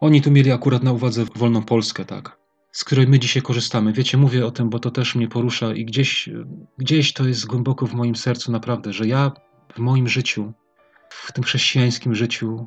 Oni 0.00 0.22
tu 0.22 0.30
mieli 0.30 0.52
akurat 0.52 0.82
na 0.82 0.92
uwadze 0.92 1.24
wolną 1.34 1.62
Polskę, 1.62 2.04
tak, 2.04 2.38
z 2.72 2.84
której 2.84 3.06
my 3.06 3.18
dzisiaj 3.18 3.42
korzystamy. 3.42 3.92
Wiecie, 3.92 4.18
mówię 4.18 4.46
o 4.46 4.50
tym, 4.50 4.70
bo 4.70 4.78
to 4.78 4.90
też 4.90 5.14
mnie 5.14 5.28
porusza 5.28 5.72
i 5.72 5.84
gdzieś, 5.84 6.30
gdzieś 6.78 7.12
to 7.12 7.24
jest 7.24 7.46
głęboko 7.46 7.86
w 7.86 7.94
moim 7.94 8.16
sercu 8.16 8.52
naprawdę, 8.52 8.92
że 8.92 9.06
ja 9.06 9.32
w 9.74 9.78
moim 9.78 10.08
życiu, 10.08 10.52
w 11.08 11.32
tym 11.32 11.44
chrześcijańskim 11.44 12.14
życiu, 12.14 12.66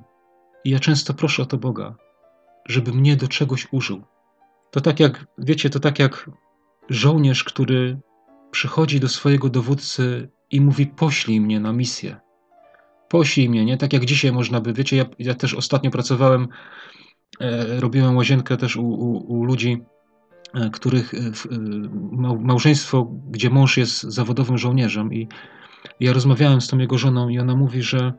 i 0.64 0.70
ja 0.70 0.80
często 0.80 1.14
proszę 1.14 1.44
o 1.44 1.46
to 1.46 1.58
Boga, 1.58 1.96
żeby 2.66 2.92
mnie 2.92 3.16
do 3.16 3.28
czegoś 3.28 3.68
użył. 3.72 4.02
To 4.72 4.82
tak 4.82 5.00
jak, 5.00 5.28
wiecie, 5.38 5.70
to 5.70 5.80
tak 5.80 6.00
jak 6.00 6.30
żołnierz, 6.90 7.44
który 7.44 8.00
przychodzi 8.52 9.00
do 9.00 9.10
swojego 9.10 9.50
dowódcy 9.50 10.30
i 10.52 10.62
mówi: 10.62 10.88
Poślij 10.88 11.42
mnie 11.42 11.60
na 11.60 11.74
misję. 11.74 12.20
Poślij 13.10 13.50
mnie, 13.50 13.66
nie? 13.66 13.78
Tak 13.78 13.94
jak 13.94 14.06
dzisiaj 14.06 14.32
można 14.32 14.62
by, 14.62 14.74
wiecie, 14.74 14.98
ja, 14.98 15.06
ja 15.20 15.34
też 15.34 15.54
ostatnio 15.54 15.92
pracowałem, 15.92 16.48
e, 17.40 17.80
robiłem 17.80 18.18
łazienkę 18.18 18.58
też 18.58 18.76
u, 18.76 18.88
u, 18.88 19.34
u 19.34 19.44
ludzi, 19.44 19.84
e, 20.54 20.70
których 20.70 21.14
e, 21.14 21.18
e 21.18 21.32
małżeństwo, 22.40 23.12
gdzie 23.30 23.50
mąż 23.50 23.78
jest 23.78 24.04
zawodowym 24.04 24.58
żołnierzem 24.58 25.14
i 25.14 25.28
ja 26.00 26.14
rozmawiałem 26.14 26.62
z 26.62 26.68
tą 26.68 26.78
jego 26.78 26.98
żoną 26.98 27.30
i 27.30 27.40
ona 27.40 27.56
mówi, 27.56 27.82
że, 27.82 28.14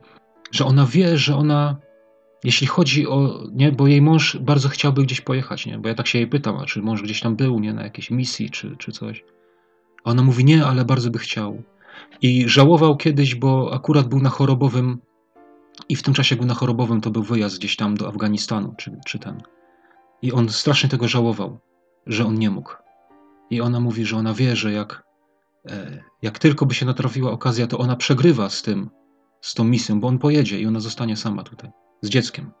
że 0.51 0.65
ona 0.65 0.85
wie, 0.85 1.17
że 1.17 1.35
ona, 1.35 1.75
jeśli 2.43 2.67
chodzi 2.67 3.07
o, 3.07 3.43
nie, 3.51 3.71
bo 3.71 3.87
jej 3.87 4.01
mąż 4.01 4.37
bardzo 4.37 4.69
chciałby 4.69 5.03
gdzieś 5.03 5.21
pojechać, 5.21 5.65
nie, 5.65 5.77
bo 5.77 5.87
ja 5.87 5.95
tak 5.95 6.07
się 6.07 6.19
jej 6.19 6.27
pytam, 6.27 6.57
a 6.57 6.65
czy 6.65 6.81
mąż 6.81 7.01
gdzieś 7.01 7.21
tam 7.21 7.35
był, 7.35 7.59
nie, 7.59 7.73
na 7.73 7.83
jakiejś 7.83 8.11
misji 8.11 8.49
czy, 8.49 8.75
czy 8.77 8.91
coś. 8.91 9.23
A 10.03 10.09
ona 10.09 10.23
mówi, 10.23 10.45
nie, 10.45 10.65
ale 10.65 10.85
bardzo 10.85 11.11
by 11.11 11.19
chciał. 11.19 11.63
I 12.21 12.49
żałował 12.49 12.97
kiedyś, 12.97 13.35
bo 13.35 13.73
akurat 13.73 14.07
był 14.07 14.19
na 14.19 14.29
chorobowym 14.29 14.99
i 15.89 15.95
w 15.95 16.03
tym 16.03 16.13
czasie 16.13 16.35
był 16.35 16.45
na 16.45 16.53
chorobowym, 16.53 17.01
to 17.01 17.11
był 17.11 17.23
wyjazd 17.23 17.57
gdzieś 17.57 17.75
tam 17.75 17.97
do 17.97 18.07
Afganistanu, 18.07 18.73
czy, 18.77 18.97
czy 19.05 19.19
ten. 19.19 19.41
I 20.21 20.31
on 20.31 20.49
strasznie 20.49 20.89
tego 20.89 21.07
żałował, 21.07 21.59
że 22.07 22.25
on 22.25 22.35
nie 22.35 22.49
mógł. 22.49 22.73
I 23.49 23.61
ona 23.61 23.79
mówi, 23.79 24.05
że 24.05 24.17
ona 24.17 24.33
wie, 24.33 24.55
że 24.55 24.71
jak 24.71 25.08
jak 26.21 26.39
tylko 26.39 26.65
by 26.65 26.73
się 26.73 26.85
natrafiła 26.85 27.31
okazja, 27.31 27.67
to 27.67 27.77
ona 27.77 27.95
przegrywa 27.95 28.49
z 28.49 28.61
tym, 28.61 28.89
z 29.41 29.53
tą 29.53 29.63
misją, 29.63 29.99
bo 29.99 30.07
on 30.07 30.19
pojedzie 30.19 30.59
i 30.59 30.67
ona 30.67 30.79
zostanie 30.79 31.17
sama 31.17 31.43
tutaj, 31.43 31.71
z 32.01 32.09
dzieckiem. 32.09 32.51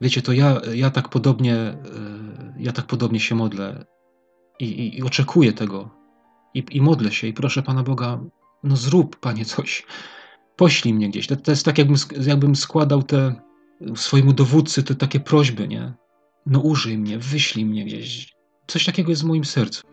Wiecie, 0.00 0.22
to 0.22 0.32
ja, 0.32 0.60
ja 0.74 0.90
tak 0.90 1.08
podobnie, 1.08 1.54
e, 1.54 1.76
ja 2.58 2.72
tak 2.72 2.86
podobnie 2.86 3.20
się 3.20 3.34
modlę 3.34 3.84
i, 4.60 4.64
i, 4.64 4.98
i 4.98 5.02
oczekuję 5.02 5.52
tego 5.52 5.90
I, 6.54 6.64
i 6.70 6.80
modlę 6.80 7.12
się 7.12 7.26
i 7.26 7.32
proszę 7.32 7.62
Pana 7.62 7.82
Boga, 7.82 8.20
no 8.62 8.76
zrób 8.76 9.20
Panie 9.20 9.44
coś, 9.44 9.86
poślij 10.56 10.94
mnie 10.94 11.08
gdzieś. 11.08 11.26
To, 11.26 11.36
to 11.36 11.50
jest 11.50 11.64
tak, 11.64 11.78
jakbym, 11.78 11.96
jakbym 12.26 12.56
składał 12.56 13.02
te 13.02 13.34
swojemu 13.96 14.32
dowódcy 14.32 14.82
te 14.82 14.94
takie 14.94 15.20
prośby, 15.20 15.68
nie? 15.68 15.92
No 16.46 16.60
użyj 16.60 16.98
mnie, 16.98 17.18
wyślij 17.18 17.64
mnie 17.64 17.84
gdzieś. 17.84 18.34
Coś 18.66 18.84
takiego 18.84 19.10
jest 19.10 19.22
w 19.22 19.26
moim 19.26 19.44
sercu. 19.44 19.91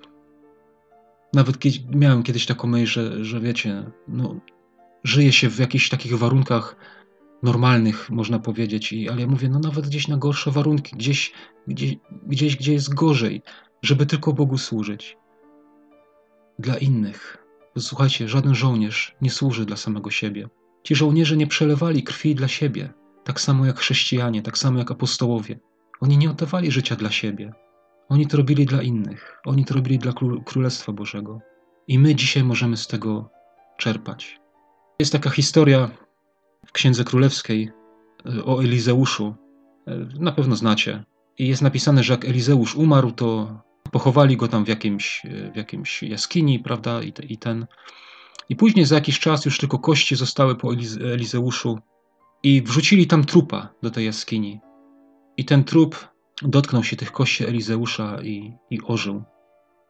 Nawet 1.33 1.59
kiedyś, 1.59 1.81
miałem 1.93 2.23
kiedyś 2.23 2.45
taką 2.45 2.67
myśl, 2.67 2.85
że, 2.93 3.25
że 3.25 3.39
wiecie, 3.39 3.91
no, 4.07 4.39
żyje 5.03 5.31
się 5.31 5.49
w 5.49 5.59
jakichś 5.59 5.89
takich 5.89 6.17
warunkach 6.17 6.75
normalnych, 7.43 8.09
można 8.09 8.39
powiedzieć, 8.39 8.93
i, 8.93 9.09
ale 9.09 9.21
ja 9.21 9.27
mówię, 9.27 9.49
no 9.49 9.59
nawet 9.59 9.87
gdzieś 9.87 10.07
na 10.07 10.17
gorsze 10.17 10.51
warunki, 10.51 10.95
gdzieś, 10.97 11.33
gdzieś, 11.67 11.97
gdzieś, 12.27 12.55
gdzie 12.55 12.73
jest 12.73 12.93
gorzej, 12.93 13.41
żeby 13.81 14.05
tylko 14.05 14.33
Bogu 14.33 14.57
służyć. 14.57 15.17
Dla 16.59 16.77
innych. 16.77 17.37
Słuchajcie, 17.77 18.29
żaden 18.29 18.55
żołnierz 18.55 19.15
nie 19.21 19.29
służy 19.29 19.65
dla 19.65 19.77
samego 19.77 20.11
siebie. 20.11 20.49
Ci 20.83 20.95
żołnierze 20.95 21.37
nie 21.37 21.47
przelewali 21.47 22.03
krwi 22.03 22.35
dla 22.35 22.47
siebie, 22.47 22.93
tak 23.23 23.41
samo 23.41 23.65
jak 23.65 23.79
chrześcijanie, 23.79 24.41
tak 24.41 24.57
samo 24.57 24.79
jak 24.79 24.91
apostołowie. 24.91 25.59
Oni 25.99 26.17
nie 26.17 26.29
oddawali 26.29 26.71
życia 26.71 26.95
dla 26.95 27.11
siebie, 27.11 27.53
oni 28.09 28.27
to 28.27 28.37
robili 28.37 28.65
dla 28.65 28.81
innych, 28.81 29.41
oni 29.45 29.65
to 29.65 29.73
robili 29.73 29.99
dla 29.99 30.13
Królestwa 30.45 30.93
Bożego. 30.93 31.39
I 31.87 31.99
my 31.99 32.15
dzisiaj 32.15 32.43
możemy 32.43 32.77
z 32.77 32.87
tego 32.87 33.29
czerpać. 33.77 34.39
Jest 34.99 35.11
taka 35.11 35.29
historia 35.29 35.89
w 36.65 36.71
Księdze 36.71 37.03
Królewskiej 37.03 37.71
e, 38.25 38.45
o 38.45 38.63
Elizeuszu. 38.63 39.35
Na 40.19 40.31
pewno 40.31 40.55
znacie. 40.55 41.03
I 41.37 41.47
jest 41.47 41.61
napisane, 41.61 42.03
że 42.03 42.13
jak 42.13 42.25
Elizeusz 42.25 42.75
umarł, 42.75 43.11
to 43.11 43.59
pochowali 43.91 44.37
go 44.37 44.47
tam 44.47 44.65
w 44.65 44.67
jakimś, 44.67 45.21
w 45.53 45.55
jakimś 45.55 46.03
jaskini, 46.03 46.59
prawda? 46.59 47.03
I, 47.03 47.13
te, 47.13 47.23
I 47.23 47.37
ten. 47.37 47.67
I 48.49 48.55
później 48.55 48.85
za 48.85 48.95
jakiś 48.95 49.19
czas 49.19 49.45
już 49.45 49.57
tylko 49.57 49.79
kości 49.79 50.15
zostały 50.15 50.55
po 50.55 50.73
Elizeuszu 51.13 51.79
i 52.43 52.61
wrzucili 52.61 53.07
tam 53.07 53.25
trupa 53.25 53.69
do 53.81 53.91
tej 53.91 54.05
jaskini. 54.05 54.59
I 55.37 55.45
ten 55.45 55.63
trup 55.63 56.08
dotknął 56.41 56.83
się 56.83 56.95
tych 56.95 57.11
kości 57.11 57.45
Elizeusza 57.45 58.21
i, 58.21 58.53
i 58.69 58.79
ożył. 58.87 59.23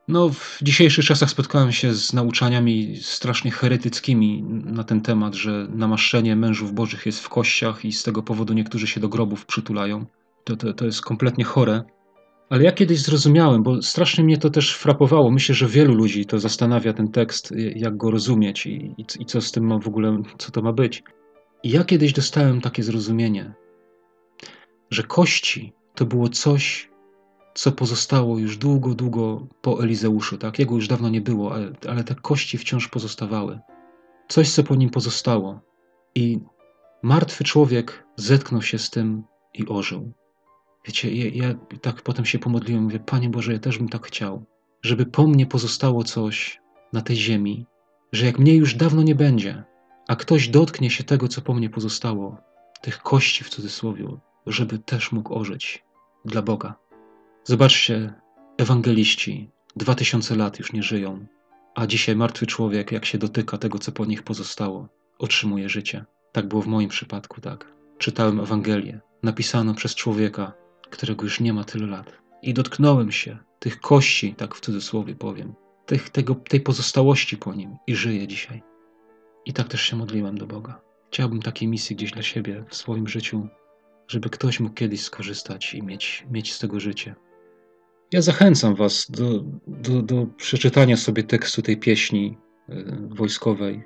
No, 0.08 0.30
w 0.30 0.60
dzisiejszych 0.62 1.06
czasach 1.06 1.30
spotkałem 1.30 1.72
się 1.72 1.94
z 1.94 2.14
nauczaniami 2.14 2.98
strasznie 3.02 3.52
heretyckimi 3.52 4.44
na 4.66 4.84
ten 4.84 5.02
temat, 5.02 5.36
że 5.36 5.68
namaszczenie 5.70 6.36
mężów 6.36 6.74
bożych 6.74 7.06
jest 7.06 7.20
w 7.20 7.30
kościach 7.30 7.86
i 7.86 7.92
z 7.92 8.04
tego 8.04 8.24
powodu 8.24 8.54
niektórzy 8.54 8.88
się 8.88 9.00
do 9.00 9.10
grobów 9.10 9.46
przytulają. 9.46 10.06
To, 10.44 10.56
to, 10.56 10.74
to 10.74 10.86
jest 10.86 11.02
kompletnie 11.02 11.44
chore. 11.44 11.84
Ale 12.50 12.64
ja 12.64 12.72
kiedyś 12.72 13.00
zrozumiałem, 13.00 13.64
bo 13.64 13.82
strasznie 13.82 14.24
mnie 14.24 14.38
to 14.38 14.50
też 14.50 14.76
frapowało. 14.76 15.32
Myślę, 15.32 15.56
że 15.56 15.68
wielu 15.68 15.94
ludzi 15.94 16.26
to 16.26 16.40
zastanawia 16.40 16.94
ten 16.94 17.12
tekst, 17.12 17.54
jak 17.76 17.98
go 17.98 18.12
rozumieć 18.12 18.66
i, 18.66 18.96
i, 18.98 19.06
i 19.20 19.26
co 19.26 19.42
z 19.42 19.52
tym 19.52 19.68
ma 19.68 19.80
w 19.80 19.88
ogóle, 19.88 20.22
co 20.38 20.52
to 20.52 20.62
ma 20.62 20.74
być. 20.74 21.04
I 21.64 21.70
ja 21.70 21.84
kiedyś 21.84 22.14
dostałem 22.14 22.62
takie 22.62 22.84
zrozumienie, 22.84 23.54
że 24.92 25.04
kości 25.04 25.74
to 25.95 26.06
było 26.06 26.30
coś, 26.30 26.89
co 27.54 27.71
pozostało 27.71 28.39
już 28.39 28.58
długo, 28.58 28.95
długo 28.95 29.47
po 29.62 29.84
Elizeuszu. 29.84 30.38
Tak? 30.38 30.60
Jego 30.60 30.75
już 30.75 30.88
dawno 30.88 31.10
nie 31.10 31.21
było, 31.21 31.54
ale, 31.54 31.71
ale 31.89 32.04
te 32.04 32.15
kości 32.15 32.58
wciąż 32.58 32.88
pozostawały. 32.88 33.60
Coś, 34.28 34.52
co 34.52 34.63
po 34.63 34.75
nim 34.75 34.89
pozostało. 34.89 35.62
I 36.15 36.39
martwy 37.04 37.43
człowiek 37.43 38.06
zetknął 38.15 38.62
się 38.62 38.80
z 38.80 38.89
tym 38.89 39.23
i 39.54 39.67
ożył. 39.67 40.12
Wiecie, 40.86 41.15
ja, 41.15 41.47
ja 41.47 41.56
tak 41.82 42.02
potem 42.02 42.25
się 42.25 42.39
pomodliłem, 42.39 42.84
mówię, 42.84 42.99
Panie 42.99 43.30
Boże, 43.30 43.54
ja 43.54 43.60
też 43.60 43.78
bym 43.78 43.89
tak 43.89 44.08
chciał, 44.08 44.45
żeby 44.82 45.06
po 45.06 45.28
mnie 45.28 45.45
pozostało 45.45 46.04
coś 46.04 46.62
na 46.93 47.02
tej 47.02 47.15
ziemi, 47.15 47.65
że 48.12 48.25
jak 48.25 48.39
mnie 48.39 48.56
już 48.56 48.75
dawno 48.75 49.04
nie 49.04 49.15
będzie, 49.15 49.63
a 50.08 50.15
ktoś 50.15 50.47
dotknie 50.47 50.89
się 50.89 51.04
tego, 51.04 51.28
co 51.28 51.41
po 51.41 51.54
mnie 51.54 51.69
pozostało, 51.69 52.38
tych 52.82 52.99
kości 53.02 53.43
w 53.43 53.49
cudzysłowie, 53.49 54.06
żeby 54.52 54.80
też 54.80 55.12
mógł 55.12 55.34
ożyć 55.40 55.84
dla 56.26 56.42
Boga. 56.42 56.76
Zobaczcie, 57.44 58.14
ewangeliści 58.58 59.50
dwa 59.76 59.96
tysiące 59.96 60.36
lat 60.36 60.60
już 60.60 60.74
nie 60.74 60.84
żyją, 60.84 61.26
a 61.76 61.88
dzisiaj 61.88 62.16
martwy 62.16 62.48
człowiek, 62.48 62.92
jak 62.92 63.06
się 63.06 63.18
dotyka 63.18 63.58
tego, 63.58 63.80
co 63.80 63.92
po 63.92 64.06
nich 64.06 64.24
pozostało, 64.24 64.88
otrzymuje 65.20 65.70
życie. 65.70 66.06
Tak 66.32 66.48
było 66.48 66.62
w 66.62 66.68
moim 66.68 66.90
przypadku, 66.90 67.42
tak. 67.42 67.72
Czytałem 67.98 68.40
Ewangelię, 68.40 69.00
napisaną 69.24 69.76
przez 69.76 69.96
człowieka, 69.96 70.54
którego 70.90 71.24
już 71.24 71.40
nie 71.40 71.54
ma 71.54 71.64
tyle 71.64 71.88
lat. 71.88 72.18
I 72.42 72.54
dotknąłem 72.54 73.12
się 73.12 73.38
tych 73.60 73.80
kości, 73.80 74.36
tak 74.36 74.56
w 74.56 74.60
cudzysłowie 74.60 75.16
powiem, 75.16 75.54
tych, 75.86 76.10
tego, 76.10 76.36
tej 76.36 76.62
pozostałości 76.62 77.38
po 77.38 77.54
nim 77.54 77.78
i 77.88 77.96
żyję 77.96 78.28
dzisiaj. 78.28 78.64
I 79.46 79.54
tak 79.54 79.68
też 79.68 79.82
się 79.82 79.96
modliłem 79.96 80.38
do 80.38 80.48
Boga. 80.48 80.82
Chciałbym 81.12 81.42
takiej 81.42 81.68
misji 81.68 81.96
gdzieś 81.96 82.12
dla 82.12 82.22
siebie 82.22 82.66
w 82.70 82.76
swoim 82.76 83.08
życiu, 83.08 83.48
żeby 84.10 84.30
ktoś 84.30 84.60
mógł 84.60 84.76
kiedyś 84.76 85.02
skorzystać 85.02 85.74
i 85.74 85.84
mieć, 85.84 86.26
mieć 86.32 86.54
z 86.54 86.60
tego 86.60 86.80
życie. 86.80 87.15
Ja 88.12 88.22
zachęcam 88.22 88.76
Was 88.76 89.12
do, 89.12 89.43
do, 89.67 90.02
do 90.02 90.26
przeczytania 90.38 90.98
sobie 90.98 91.24
tekstu 91.24 91.62
tej 91.62 91.78
pieśni 91.78 92.38
e, 92.69 92.84
wojskowej 93.10 93.84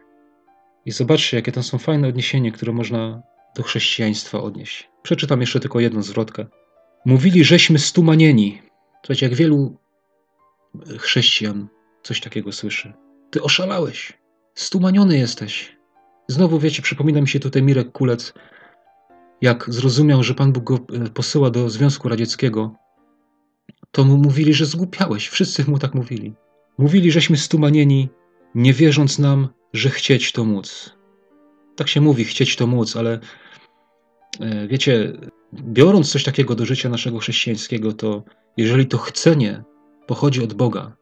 i 0.86 0.92
zobaczcie, 0.92 1.38
jakie 1.38 1.52
tam 1.52 1.64
są 1.64 1.78
fajne 1.78 2.08
odniesienia, 2.08 2.52
które 2.52 2.74
można 2.74 3.22
do 3.56 3.64
chrześcijaństwa 3.64 4.42
odnieść. 4.42 4.90
Przeczytam 5.02 5.42
jeszcze 5.42 5.60
tylko 5.60 5.80
jedną 5.80 6.04
zwrotkę. 6.04 6.46
Mówili, 7.06 7.44
żeśmy 7.44 7.80
stumanieni. 7.80 8.62
Słuchajcie, 9.02 9.26
jak 9.26 9.36
wielu 9.36 9.78
chrześcijan 11.00 11.68
coś 12.04 12.22
takiego 12.22 12.52
słyszy. 12.52 12.94
Ty 13.32 13.42
oszalałeś. 13.42 14.14
Stumaniony 14.56 15.18
jesteś. 15.18 15.78
Znowu, 16.28 16.60
wiecie, 16.60 16.82
przypomina 16.82 17.22
mi 17.22 17.28
się 17.28 17.40
tutaj 17.40 17.64
Mirek 17.64 17.92
Kulec, 17.92 18.34
jak 19.44 19.66
zrozumiał, 19.68 20.24
że 20.24 20.34
Pan 20.34 20.52
Bóg 20.54 20.64
go 20.64 20.76
e, 20.76 21.10
posyła 21.10 21.50
do 21.50 21.70
Związku 21.70 22.10
Radzieckiego, 22.10 22.76
to 23.92 24.04
mu 24.04 24.18
mówili, 24.18 24.54
że 24.54 24.66
zgłupiałeś. 24.66 25.28
Wszyscy 25.28 25.72
mu 25.72 25.80
tak 25.80 25.94
mówili. 25.94 26.34
Mówili, 26.78 27.12
żeśmy 27.12 27.38
stumanieni, 27.38 28.10
nie 28.56 28.74
wierząc 28.74 29.20
nam, 29.20 29.48
że 29.74 29.90
chcieć 29.90 30.32
to 30.32 30.46
móc. 30.46 30.96
Tak 31.76 31.88
się 31.88 32.02
mówi, 32.02 32.26
chcieć 32.26 32.56
to 32.56 32.68
móc, 32.68 32.96
ale 32.96 33.20
e, 34.40 34.68
wiecie, 34.68 35.14
biorąc 35.54 36.12
coś 36.12 36.24
takiego 36.24 36.56
do 36.56 36.66
życia 36.66 36.90
naszego 36.90 37.20
chrześcijańskiego, 37.20 37.94
to 37.94 38.24
jeżeli 38.58 38.86
to 38.86 38.98
chcenie 38.98 39.64
pochodzi 40.08 40.44
od 40.44 40.54
Boga, 40.54 40.96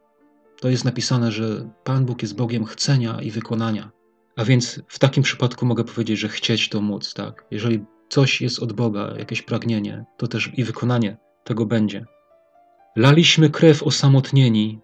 to 0.62 0.70
jest 0.70 0.86
napisane, 0.86 1.32
że 1.32 1.70
Pan 1.84 2.06
Bóg 2.06 2.22
jest 2.22 2.36
Bogiem 2.36 2.66
chcenia 2.66 3.22
i 3.22 3.32
wykonania. 3.32 3.92
A 4.36 4.46
więc 4.46 4.82
w 4.88 5.00
takim 5.00 5.24
przypadku 5.24 5.66
mogę 5.66 5.84
powiedzieć, 5.84 6.20
że 6.20 6.30
chcieć 6.30 6.70
to 6.70 6.82
móc, 6.82 7.14
tak? 7.14 7.46
Jeżeli 7.52 7.86
coś 8.12 8.42
jest 8.42 8.60
od 8.60 8.74
Boga, 8.74 9.14
jakieś 9.18 9.42
pragnienie, 9.42 10.06
to 10.18 10.28
też 10.28 10.52
i 10.58 10.64
wykonanie 10.64 11.18
tego 11.44 11.66
będzie. 11.66 12.06
Laliśmy 12.96 13.50
krew 13.50 13.84
osamotnieni, 13.84 14.80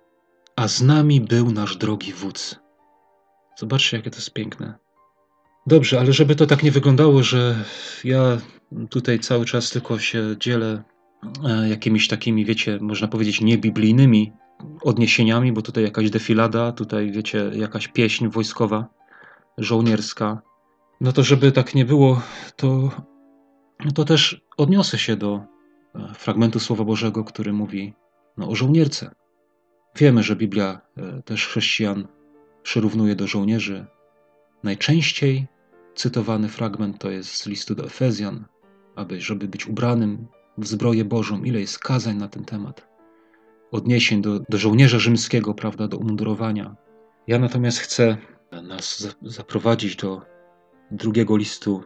a 0.55 0.67
z 0.67 0.81
nami 0.81 1.21
był 1.21 1.51
nasz 1.51 1.77
drogi 1.77 2.13
wódz. 2.13 2.59
Zobaczcie, 3.57 3.97
jakie 3.97 4.09
to 4.09 4.15
jest 4.15 4.33
piękne. 4.33 4.73
Dobrze, 5.67 5.99
ale 5.99 6.13
żeby 6.13 6.35
to 6.35 6.45
tak 6.45 6.63
nie 6.63 6.71
wyglądało, 6.71 7.23
że 7.23 7.63
ja 8.03 8.37
tutaj 8.89 9.19
cały 9.19 9.45
czas 9.45 9.69
tylko 9.69 9.99
się 9.99 10.35
dzielę 10.39 10.83
e, 11.45 11.69
jakimiś 11.69 12.07
takimi, 12.07 12.45
wiecie, 12.45 12.77
można 12.81 13.07
powiedzieć, 13.07 13.41
niebiblijnymi 13.41 14.33
odniesieniami, 14.81 15.51
bo 15.51 15.61
tutaj 15.61 15.83
jakaś 15.83 16.09
defilada, 16.09 16.71
tutaj, 16.71 17.11
wiecie, 17.11 17.51
jakaś 17.53 17.87
pieśń 17.87 18.27
wojskowa, 18.27 18.87
żołnierska. 19.57 20.41
No 21.01 21.11
to 21.11 21.23
żeby 21.23 21.51
tak 21.51 21.75
nie 21.75 21.85
było, 21.85 22.21
to, 22.55 22.89
to 23.95 24.05
też 24.05 24.41
odniosę 24.57 24.97
się 24.97 25.15
do 25.15 25.41
e, 25.95 26.13
fragmentu 26.13 26.59
Słowa 26.59 26.83
Bożego, 26.83 27.23
który 27.23 27.53
mówi 27.53 27.93
no, 28.37 28.49
o 28.49 28.55
żołnierce. 28.55 29.11
Wiemy, 29.95 30.23
że 30.23 30.35
Biblia 30.35 30.81
e, 30.97 31.21
też 31.21 31.47
chrześcijan 31.47 32.07
przyrównuje 32.63 33.15
do 33.15 33.27
żołnierzy. 33.27 33.85
Najczęściej 34.63 35.47
cytowany 35.95 36.47
fragment 36.47 36.99
to 36.99 37.09
jest 37.09 37.35
z 37.35 37.45
listu 37.45 37.75
do 37.75 37.85
Efezjan, 37.85 38.45
aby, 38.95 39.21
żeby 39.21 39.47
być 39.47 39.67
ubranym 39.67 40.27
w 40.57 40.67
zbroję 40.67 41.05
Bożą. 41.05 41.43
Ile 41.43 41.59
jest 41.59 41.79
kazań 41.79 42.17
na 42.17 42.27
ten 42.27 42.45
temat? 42.45 42.87
Odniesień 43.71 44.21
do, 44.21 44.39
do 44.39 44.57
żołnierza 44.57 44.99
rzymskiego, 44.99 45.53
prawda, 45.53 45.87
do 45.87 45.97
umundurowania. 45.97 46.75
Ja 47.27 47.39
natomiast 47.39 47.79
chcę 47.79 48.17
nas 48.63 49.15
zaprowadzić 49.21 49.95
do 49.95 50.21
drugiego 50.91 51.37
listu 51.37 51.83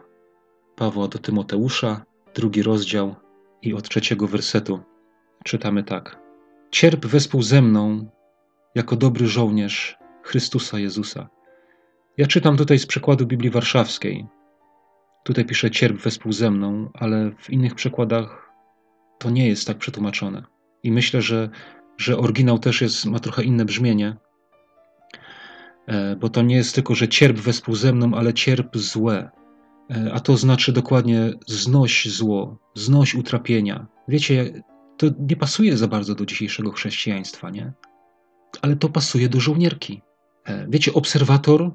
Pawła 0.82 1.08
do 1.08 1.18
Tymoteusza, 1.18 2.04
drugi 2.34 2.62
rozdział 2.62 3.14
i 3.62 3.74
od 3.74 3.88
trzeciego 3.88 4.26
wersetu 4.28 4.80
czytamy 5.44 5.84
tak. 5.84 6.18
Cierp 6.70 7.06
wespół 7.06 7.42
ze 7.42 7.62
mną 7.62 8.10
jako 8.74 8.96
dobry 8.96 9.26
żołnierz 9.26 9.96
Chrystusa 10.22 10.78
Jezusa. 10.78 11.28
Ja 12.16 12.26
czytam 12.26 12.56
tutaj 12.56 12.78
z 12.78 12.86
przekładu 12.86 13.26
Biblii 13.26 13.50
Warszawskiej. 13.50 14.26
Tutaj 15.24 15.44
pisze 15.44 15.70
cierp 15.70 15.96
wespół 16.02 16.32
ze 16.32 16.50
mną, 16.50 16.90
ale 16.94 17.30
w 17.38 17.50
innych 17.50 17.74
przekładach 17.74 18.50
to 19.18 19.30
nie 19.30 19.48
jest 19.48 19.66
tak 19.66 19.78
przetłumaczone. 19.78 20.42
I 20.82 20.92
myślę, 20.92 21.22
że, 21.22 21.48
że 21.98 22.18
oryginał 22.18 22.58
też 22.58 22.80
jest, 22.80 23.06
ma 23.06 23.18
trochę 23.18 23.44
inne 23.44 23.64
brzmienie, 23.64 24.16
e, 25.86 26.16
bo 26.16 26.28
to 26.28 26.42
nie 26.42 26.56
jest 26.56 26.74
tylko, 26.74 26.94
że 26.94 27.08
cierp 27.08 27.38
wespół 27.38 27.74
ze 27.74 27.92
mną, 27.92 28.14
ale 28.14 28.34
cierp 28.34 28.76
złe. 28.76 29.41
E, 29.92 30.12
a 30.12 30.20
to 30.20 30.36
znaczy 30.36 30.72
dokładnie 30.72 31.32
znoś 31.46 32.08
zło, 32.08 32.58
znoś 32.74 33.14
utrapienia. 33.14 33.86
Wiecie, 34.08 34.62
to 34.96 35.06
nie 35.28 35.36
pasuje 35.36 35.76
za 35.76 35.88
bardzo 35.88 36.14
do 36.14 36.26
dzisiejszego 36.26 36.72
chrześcijaństwa, 36.72 37.50
nie? 37.50 37.72
Ale 38.62 38.76
to 38.76 38.88
pasuje 38.88 39.28
do 39.28 39.40
żołnierki. 39.40 40.02
E, 40.44 40.66
wiecie, 40.68 40.92
obserwator 40.94 41.70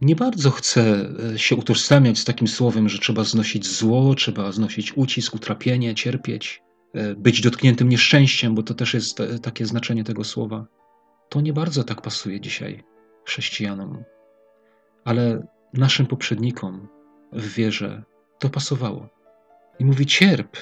nie 0.00 0.16
bardzo 0.16 0.50
chce 0.50 1.08
e, 1.34 1.38
się 1.38 1.56
utożsamiać 1.56 2.18
z 2.18 2.24
takim 2.24 2.48
słowem, 2.48 2.88
że 2.88 2.98
trzeba 2.98 3.24
znosić 3.24 3.66
zło, 3.66 4.14
trzeba 4.14 4.52
znosić 4.52 4.96
ucisk, 4.96 5.34
utrapienie, 5.34 5.94
cierpieć, 5.94 6.62
być 7.16 7.40
dotkniętym 7.40 7.88
nieszczęściem, 7.88 8.54
bo 8.54 8.62
to 8.62 8.74
też 8.74 8.94
jest 8.94 9.18
takie 9.42 9.66
znaczenie 9.66 10.04
tego 10.04 10.24
słowa. 10.24 10.66
To 11.28 11.40
nie 11.40 11.52
bardzo 11.52 11.84
tak 11.84 12.02
pasuje 12.02 12.40
dzisiaj 12.40 12.84
chrześcijanom. 13.24 14.04
Ale 15.04 15.46
naszym 15.74 16.06
poprzednikom 16.06 16.88
w 17.32 17.54
wierze 17.54 18.02
to 18.38 18.48
pasowało. 18.48 19.08
I 19.78 19.84
mówi: 19.84 20.06
cierp, 20.06 20.56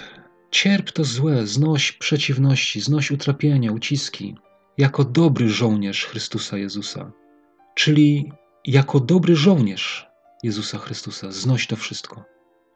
cierp 0.50 0.90
to 0.92 1.04
złe, 1.04 1.46
znoś 1.46 1.92
przeciwności, 1.92 2.80
znoś 2.80 3.10
utrapienia, 3.10 3.72
uciski, 3.72 4.34
jako 4.78 5.04
dobry 5.04 5.48
żołnierz 5.48 6.06
Chrystusa 6.06 6.58
Jezusa. 6.58 7.12
Czyli 7.74 8.32
jako 8.64 9.00
dobry 9.00 9.36
żołnierz 9.36 10.06
Jezusa 10.42 10.78
Chrystusa 10.78 11.32
znoś 11.32 11.66
to 11.66 11.76
wszystko. 11.76 12.24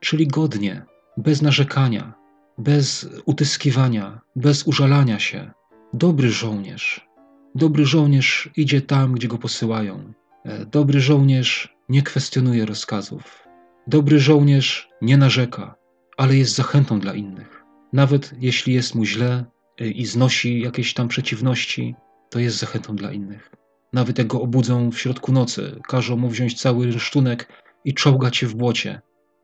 Czyli 0.01 0.27
godnie, 0.27 0.85
bez 1.16 1.42
narzekania, 1.42 2.14
bez 2.59 3.09
utyskiwania, 3.24 4.20
bez 4.37 4.66
użalania 4.66 5.18
się. 5.18 5.51
Dobry 5.92 6.31
żołnierz. 6.31 7.09
Dobry 7.55 7.87
żołnierz 7.87 8.51
idzie 8.57 8.83
tam, 8.83 9.12
gdzie 9.12 9.29
go 9.29 9.38
posyłają. 9.38 10.12
E, 10.44 10.66
dobry 10.66 11.01
żołnierz 11.01 11.77
nie 11.88 12.03
kwestionuje 12.03 12.66
rozkazów. 12.66 13.47
Dobry 13.88 14.18
żołnierz 14.18 14.90
nie 15.03 15.16
narzeka, 15.16 15.74
ale 16.16 16.37
jest 16.37 16.55
zachętą 16.55 17.01
dla 17.01 17.14
innych. 17.14 17.64
Nawet 17.92 18.35
jeśli 18.38 18.74
jest 18.74 18.94
mu 18.94 19.05
źle 19.05 19.44
e, 19.81 19.88
i 19.88 20.07
znosi 20.07 20.61
jakieś 20.61 20.94
tam 20.94 21.09
przeciwności, 21.09 21.94
to 22.31 22.38
jest 22.38 22.59
zachętą 22.59 22.96
dla 22.96 23.12
innych. 23.12 23.51
Nawet 23.92 24.18
jak 24.18 24.27
go 24.27 24.42
obudzą 24.42 24.90
w 24.90 24.98
środku 24.98 25.33
nocy, 25.33 25.81
każą 25.88 26.16
mu 26.16 26.29
wziąć 26.29 26.61
cały 26.61 26.87
rysztunek 26.87 27.53
i 27.85 27.94
czołgać 27.94 28.37
się 28.37 28.46
w 28.46 28.55
błocie, 28.55 29.01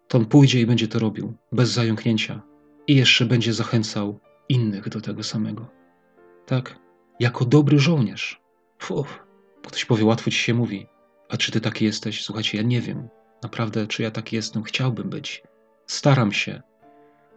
to 0.09 0.19
on 0.19 0.27
pójdzie 0.27 0.61
i 0.61 0.67
będzie 0.67 0.89
to 0.89 0.99
robił, 0.99 1.35
bez 1.53 1.71
zająknięcia. 1.71 2.43
I 2.87 2.97
jeszcze 2.97 3.27
będzie 3.27 3.53
zachęcał 3.53 4.21
innych 4.49 4.89
do 4.89 5.01
tego 5.01 5.23
samego. 5.23 5.67
Tak, 6.47 6.79
jako 7.21 7.45
dobry 7.45 7.79
żołnierz. 7.79 8.41
Fuf, 8.79 9.25
ktoś 9.67 9.85
powie, 9.85 10.05
łatwo 10.05 10.31
ci 10.31 10.39
się 10.39 10.55
mówi. 10.55 10.87
A 11.29 11.37
czy 11.37 11.53
ty 11.53 11.61
taki 11.61 11.85
jesteś? 11.85 12.25
Słuchajcie, 12.25 12.59
ja 12.59 12.65
nie 12.65 12.81
wiem. 12.81 13.09
Naprawdę, 13.45 13.87
czy 13.87 14.03
ja 14.03 14.11
taki 14.11 14.37
jestem? 14.37 14.63
Chciałbym 14.63 15.11
być. 15.11 15.43
Staram 15.87 16.33
się. 16.33 16.63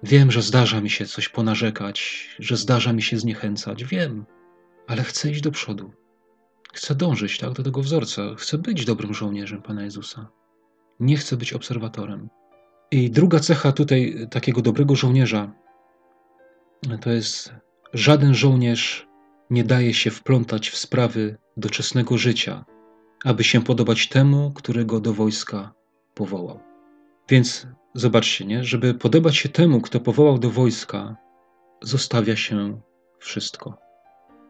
Wiem, 0.03 0.31
że 0.31 0.41
zdarza 0.41 0.81
mi 0.81 0.89
się 0.89 1.05
coś 1.05 1.29
ponarzekać, 1.29 2.27
że 2.39 2.57
zdarza 2.57 2.93
mi 2.93 3.01
się 3.01 3.17
zniechęcać. 3.17 3.83
Wiem, 3.83 4.25
ale 4.87 5.03
chcę 5.03 5.31
iść 5.31 5.41
do 5.41 5.51
przodu. 5.51 5.91
Chcę 6.73 6.95
dążyć 6.95 7.37
tak, 7.37 7.53
do 7.53 7.63
tego 7.63 7.81
wzorca. 7.81 8.21
Chcę 8.37 8.57
być 8.57 8.85
dobrym 8.85 9.13
żołnierzem 9.13 9.61
Pana 9.61 9.83
Jezusa. 9.83 10.27
Nie 10.99 11.17
chcę 11.17 11.37
być 11.37 11.53
obserwatorem. 11.53 12.29
I 12.91 13.11
druga 13.11 13.39
cecha 13.39 13.71
tutaj 13.71 14.27
takiego 14.31 14.61
dobrego 14.61 14.95
żołnierza 14.95 15.51
to 17.01 17.11
jest 17.11 17.53
żaden 17.93 18.33
żołnierz 18.33 19.07
nie 19.49 19.63
daje 19.63 19.93
się 19.93 20.11
wplątać 20.11 20.69
w 20.69 20.77
sprawy 20.77 21.37
doczesnego 21.57 22.17
życia, 22.17 22.65
aby 23.23 23.43
się 23.43 23.63
podobać 23.63 24.09
temu, 24.09 24.51
który 24.55 24.85
go 24.85 24.99
do 24.99 25.13
wojska 25.13 25.76
powołał. 26.17 26.59
Więc 27.29 27.67
zobaczcie, 27.93 28.45
nie? 28.45 28.63
żeby 28.63 28.93
podobać 28.93 29.35
się 29.35 29.49
temu, 29.49 29.81
kto 29.81 29.99
powołał 29.99 30.37
do 30.39 30.49
wojska, 30.49 31.15
zostawia 31.81 32.35
się 32.35 32.81
wszystko. 33.19 33.77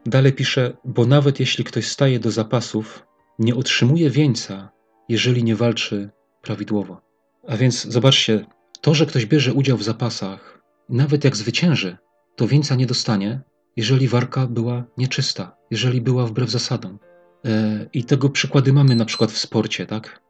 Dalej 0.06 0.32
pisze, 0.32 0.76
bo 0.84 1.06
nawet 1.06 1.40
jeśli 1.40 1.64
ktoś 1.64 1.88
staje 1.88 2.20
do 2.20 2.30
zapasów, 2.30 3.06
nie 3.38 3.54
otrzymuje 3.54 4.10
wieńca, 4.10 4.70
jeżeli 5.08 5.44
nie 5.44 5.56
walczy 5.56 6.10
prawidłowo. 6.42 7.00
A 7.48 7.56
więc 7.56 7.84
zobaczcie, 7.84 8.46
to, 8.80 8.94
że 8.94 9.06
ktoś 9.06 9.26
bierze 9.26 9.52
udział 9.52 9.76
w 9.76 9.82
zapasach, 9.82 10.62
nawet 10.88 11.24
jak 11.24 11.36
zwycięży, 11.36 11.96
to 12.36 12.46
wieńca 12.46 12.74
nie 12.74 12.86
dostanie, 12.86 13.40
jeżeli 13.76 14.08
warka 14.08 14.46
była 14.46 14.84
nieczysta, 14.96 15.56
jeżeli 15.70 16.00
była 16.00 16.26
wbrew 16.26 16.50
zasadom. 16.50 16.98
E, 17.44 17.86
I 17.92 18.04
tego 18.04 18.30
przykłady 18.30 18.72
mamy 18.72 18.94
na 18.94 19.04
przykład 19.04 19.30
w 19.30 19.38
sporcie, 19.38 19.86
tak? 19.86 20.27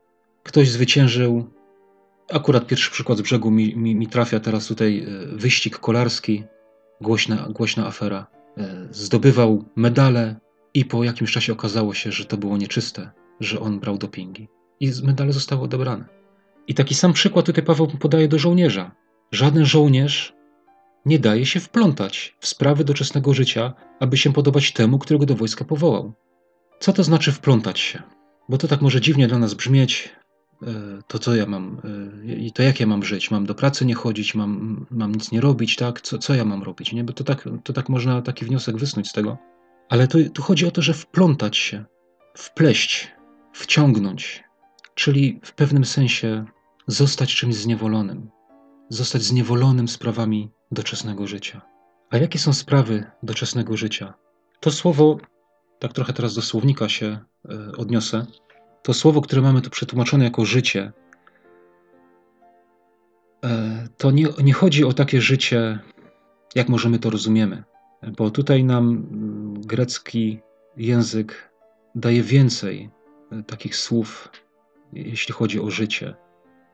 Ktoś 0.49 0.71
zwyciężył, 0.71 1.51
akurat 2.33 2.67
pierwszy 2.67 2.91
przykład 2.91 3.19
z 3.19 3.23
brzegu 3.23 3.51
mi, 3.51 3.77
mi, 3.77 3.97
mi 3.97 4.07
trafia 4.07 4.41
teraz 4.41 4.67
tutaj, 4.67 4.99
e, 4.99 5.37
wyścig 5.37 5.79
kolarski, 5.79 6.45
głośna, 7.01 7.49
głośna 7.51 7.87
afera. 7.87 8.27
E, 8.59 8.89
zdobywał 8.91 9.65
medale 9.77 10.37
i 10.75 10.85
po 10.85 11.05
jakimś 11.05 11.33
czasie 11.33 11.53
okazało 11.53 11.95
się, 11.95 12.13
że 12.13 12.25
to 12.25 12.37
było 12.37 12.57
nieczyste, 12.57 13.11
że 13.41 13.61
on 13.61 13.81
brał 13.81 13.99
dopingi. 13.99 14.49
I 14.81 14.93
medale 15.03 15.33
zostały 15.33 15.63
odebrane. 15.63 16.05
I 16.67 16.75
taki 16.75 16.95
sam 16.95 17.13
przykład 17.13 17.47
tutaj 17.47 17.65
Paweł 17.65 17.87
podaje 17.87 18.29
do 18.29 18.39
żołnierza. 18.39 18.91
Żaden 19.33 19.65
żołnierz 19.65 20.35
nie 21.07 21.19
daje 21.19 21.47
się 21.47 21.61
wplątać 21.61 22.37
w 22.41 22.47
sprawy 22.47 22.85
doczesnego 22.85 23.35
życia, 23.35 23.73
aby 24.01 24.17
się 24.17 24.33
podobać 24.33 24.73
temu, 24.73 24.99
którego 24.99 25.27
do 25.27 25.35
wojska 25.35 25.65
powołał. 25.65 26.13
Co 26.81 26.93
to 26.93 27.05
znaczy 27.05 27.33
wplątać 27.33 27.81
się? 27.81 28.03
Bo 28.49 28.59
to 28.59 28.69
tak 28.69 28.83
może 28.83 29.01
dziwnie 29.01 29.29
dla 29.29 29.39
nas 29.39 29.55
brzmieć. 29.55 30.18
E, 30.63 31.03
to 31.07 31.19
co 31.19 31.35
ja 31.35 31.47
mam, 31.47 31.81
e, 32.29 32.35
i 32.35 32.53
to 32.53 32.63
jak 32.63 32.81
ja 32.81 32.87
mam 32.87 33.05
żyć? 33.05 33.31
Mam 33.31 33.47
do 33.47 33.55
pracy 33.55 33.87
nie 33.87 33.95
chodzić, 33.95 34.35
mam, 34.35 34.87
mam 34.91 35.13
nic 35.13 35.33
nie 35.33 35.41
robić, 35.41 35.77
tak? 35.77 36.01
Co, 36.01 36.19
co 36.19 36.35
ja 36.35 36.45
mam 36.45 36.63
robić? 36.63 36.93
Nie? 36.93 37.05
Bo 37.05 37.13
to 37.13 37.25
tak, 37.25 37.49
to 37.65 37.73
tak 37.73 37.89
można 37.89 38.23
taki 38.23 38.45
wniosek 38.45 38.77
wysnuć 38.77 39.09
z 39.09 39.13
tego. 39.13 39.39
Ale 39.89 40.09
tu, 40.09 40.31
tu 40.31 40.43
chodzi 40.43 40.67
o 40.67 40.71
to, 40.71 40.83
że 40.83 40.95
wplątać 40.95 41.57
się, 41.57 41.85
wpleść, 42.37 43.13
wciągnąć, 43.53 44.45
czyli 44.95 45.41
w 45.45 45.55
pewnym 45.55 45.85
sensie 45.85 46.45
zostać 46.87 47.35
czymś 47.35 47.55
zniewolonym, 47.55 48.31
zostać 48.89 49.23
zniewolonym 49.23 49.89
sprawami 49.89 50.51
doczesnego 50.73 51.27
życia. 51.27 51.61
A 52.11 52.17
jakie 52.17 52.39
są 52.39 52.53
sprawy 52.53 53.05
doczesnego 53.23 53.77
życia? 53.77 54.15
To 54.61 54.71
słowo, 54.71 55.19
tak 55.79 55.93
trochę 55.93 56.13
teraz 56.13 56.35
do 56.35 56.43
słownika 56.43 56.89
się 56.89 57.19
e, 57.49 57.73
odniosę, 57.77 58.27
to 58.89 58.95
słowo, 58.95 59.21
które 59.21 59.43
mamy 59.43 59.61
tu 59.61 59.71
przetłumaczone 59.71 60.25
jako 60.25 60.45
życie, 60.45 60.93
e, 63.45 63.89
to 63.97 64.11
nie, 64.11 64.27
nie 64.43 64.53
chodzi 64.53 64.85
o 64.85 64.93
takie 64.93 65.21
życie, 65.21 65.79
jak 66.55 66.69
możemy 66.69 66.99
to 66.99 67.11
rozumiemy, 67.11 67.65
bo 68.17 68.31
tutaj 68.31 68.65
nam 68.65 68.89
mm, 68.89 69.61
grecki 69.61 70.41
język 70.77 71.53
daje 71.95 72.23
więcej 72.23 72.91
e, 73.33 73.43
takich 73.43 73.77
słów, 73.77 74.29
jeśli 74.93 75.35
chodzi 75.35 75.61
o 75.61 75.71
życie. 75.71 76.15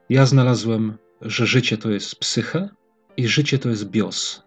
Ja 0.09 0.27
znalazłem, 0.27 0.98
że 1.20 1.46
życie 1.46 1.79
to 1.79 1.90
jest 1.90 2.16
psyche 2.16 2.68
i 3.16 3.29
życie 3.29 3.59
to 3.59 3.68
jest 3.68 3.90
bios. 3.90 4.43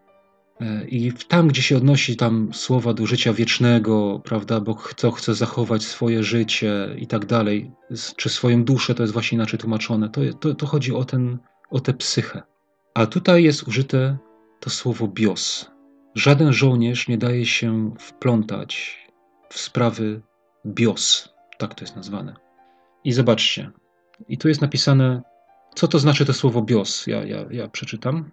E, 0.61 0.87
I 0.87 1.13
tam, 1.27 1.47
gdzie 1.47 1.61
się 1.61 1.77
odnosi 1.77 2.15
tam 2.15 2.53
słowa 2.53 2.93
do 2.93 3.05
życia 3.05 3.33
wiecznego, 3.33 4.21
prawda, 4.23 4.59
bo 4.59 4.75
kto 4.75 5.11
chce 5.11 5.35
zachować 5.35 5.83
swoje 5.83 6.23
życie 6.23 6.95
i 6.97 7.07
tak 7.07 7.25
dalej, 7.25 7.71
czy 8.15 8.29
swoją 8.29 8.63
duszę, 8.63 8.95
to 8.95 9.03
jest 9.03 9.13
właśnie 9.13 9.35
inaczej 9.35 9.59
tłumaczone, 9.59 10.09
to, 10.09 10.21
to, 10.39 10.55
to 10.55 10.65
chodzi 10.65 10.95
o, 10.95 11.05
ten, 11.05 11.37
o 11.69 11.79
tę 11.79 11.93
psychę. 11.93 12.41
A 12.93 13.05
tutaj 13.05 13.43
jest 13.43 13.67
użyte 13.67 14.17
to 14.59 14.69
słowo 14.69 15.07
bios. 15.07 15.71
Żaden 16.15 16.53
żołnierz 16.53 17.07
nie 17.07 17.17
daje 17.17 17.45
się 17.45 17.91
wplątać 17.99 18.97
w 19.49 19.59
sprawy 19.59 20.21
bios, 20.65 21.29
tak 21.57 21.75
to 21.75 21.83
jest 21.83 21.95
nazwane. 21.95 22.35
I 23.03 23.11
zobaczcie, 23.11 23.71
i 24.27 24.37
tu 24.37 24.47
jest 24.47 24.61
napisane, 24.61 25.21
co 25.75 25.87
to 25.87 25.99
znaczy 25.99 26.25
to 26.25 26.33
słowo 26.33 26.61
bios. 26.61 27.07
Ja, 27.07 27.23
ja, 27.23 27.45
ja 27.51 27.67
przeczytam. 27.67 28.31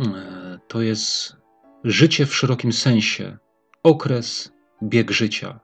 E, 0.00 0.58
to 0.68 0.82
jest 0.82 1.36
życie 1.84 2.26
w 2.26 2.34
szerokim 2.34 2.72
sensie, 2.72 3.38
okres, 3.82 4.52
bieg 4.82 5.10
życia. 5.10 5.60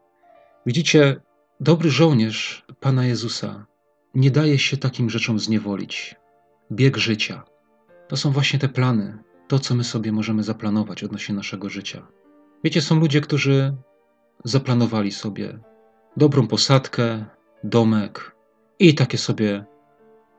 Widzicie, 0.66 1.21
dobry 1.61 1.90
żołnierz 1.90 2.64
Pana 2.81 3.07
Jezusa 3.07 3.66
nie 4.14 4.31
daje 4.31 4.59
się 4.59 4.77
takim 4.77 5.11
rzeczom 5.11 5.38
zniewolić. 5.38 6.14
Bieg 6.73 6.97
życia. 6.97 7.45
To 8.09 8.16
są 8.16 8.31
właśnie 8.31 8.59
te 8.59 8.68
plany, 8.68 9.18
to 9.49 9.59
co 9.59 9.75
my 9.75 9.85
sobie 9.85 10.12
możemy 10.12 10.42
zaplanować 10.42 11.05
odnośnie 11.05 11.35
naszego 11.35 11.68
życia. 11.68 12.07
Wiecie, 12.64 12.83
są 12.83 13.01
ludzie, 13.01 13.21
którzy 13.21 13.77
zaplanowali 14.45 15.12
sobie 15.12 15.59
dobrą 16.16 16.47
posadkę, 16.47 17.25
domek 17.64 18.37
i 18.79 18.95
takie 18.95 19.18
sobie 19.18 19.64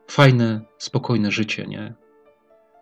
fajne, 0.07 0.61
spokojne 0.77 1.31
życie, 1.31 1.67
nie? 1.67 1.93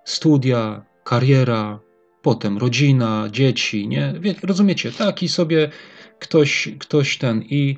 Studia, 0.05 0.85
kariera, 1.11 1.79
potem 2.21 2.57
rodzina, 2.57 3.27
dzieci, 3.31 3.87
nie? 3.87 4.13
Wie, 4.19 4.35
rozumiecie, 4.43 4.91
taki 4.91 5.29
sobie 5.29 5.69
ktoś, 6.19 6.69
ktoś 6.79 7.17
ten 7.17 7.41
i, 7.41 7.77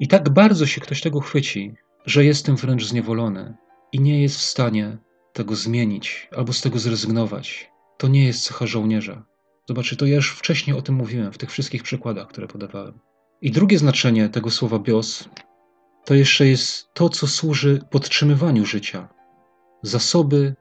i 0.00 0.08
tak 0.08 0.28
bardzo 0.28 0.66
się 0.66 0.80
ktoś 0.80 1.00
tego 1.00 1.20
chwyci, 1.20 1.74
że 2.06 2.24
jestem 2.24 2.56
wręcz 2.56 2.84
zniewolony 2.84 3.54
i 3.92 4.00
nie 4.00 4.22
jest 4.22 4.36
w 4.36 4.42
stanie 4.42 4.98
tego 5.32 5.54
zmienić 5.54 6.28
albo 6.36 6.52
z 6.52 6.60
tego 6.60 6.78
zrezygnować. 6.78 7.70
To 7.98 8.08
nie 8.08 8.24
jest 8.24 8.44
cecha 8.44 8.66
żołnierza. 8.66 9.24
Zobaczcie, 9.68 9.96
to 9.96 10.06
ja 10.06 10.16
już 10.16 10.32
wcześniej 10.32 10.76
o 10.76 10.82
tym 10.82 10.94
mówiłem 10.94 11.32
w 11.32 11.38
tych 11.38 11.50
wszystkich 11.50 11.82
przykładach, 11.82 12.28
które 12.28 12.46
podawałem. 12.48 12.98
I 13.42 13.50
drugie 13.50 13.78
znaczenie 13.78 14.28
tego 14.28 14.50
słowa 14.50 14.78
bios 14.78 15.28
to 16.04 16.14
jeszcze 16.14 16.46
jest 16.46 16.94
to, 16.94 17.08
co 17.08 17.26
służy 17.26 17.80
podtrzymywaniu 17.90 18.66
życia. 18.66 19.08
Zasoby, 19.82 20.54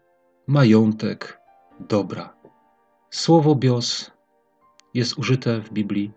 majątek, 0.48 1.39
dobra. 1.80 2.34
Słowo 3.10 3.56
bios 3.56 4.12
jest 4.94 5.18
użyte 5.18 5.62
w 5.62 5.74
Biblii 5.74 6.12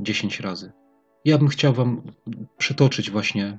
dziesięć 0.00 0.40
razy. 0.40 0.72
Ja 1.24 1.38
bym 1.38 1.48
chciał 1.48 1.72
Wam 1.72 2.02
przytoczyć 2.58 3.10
właśnie, 3.10 3.58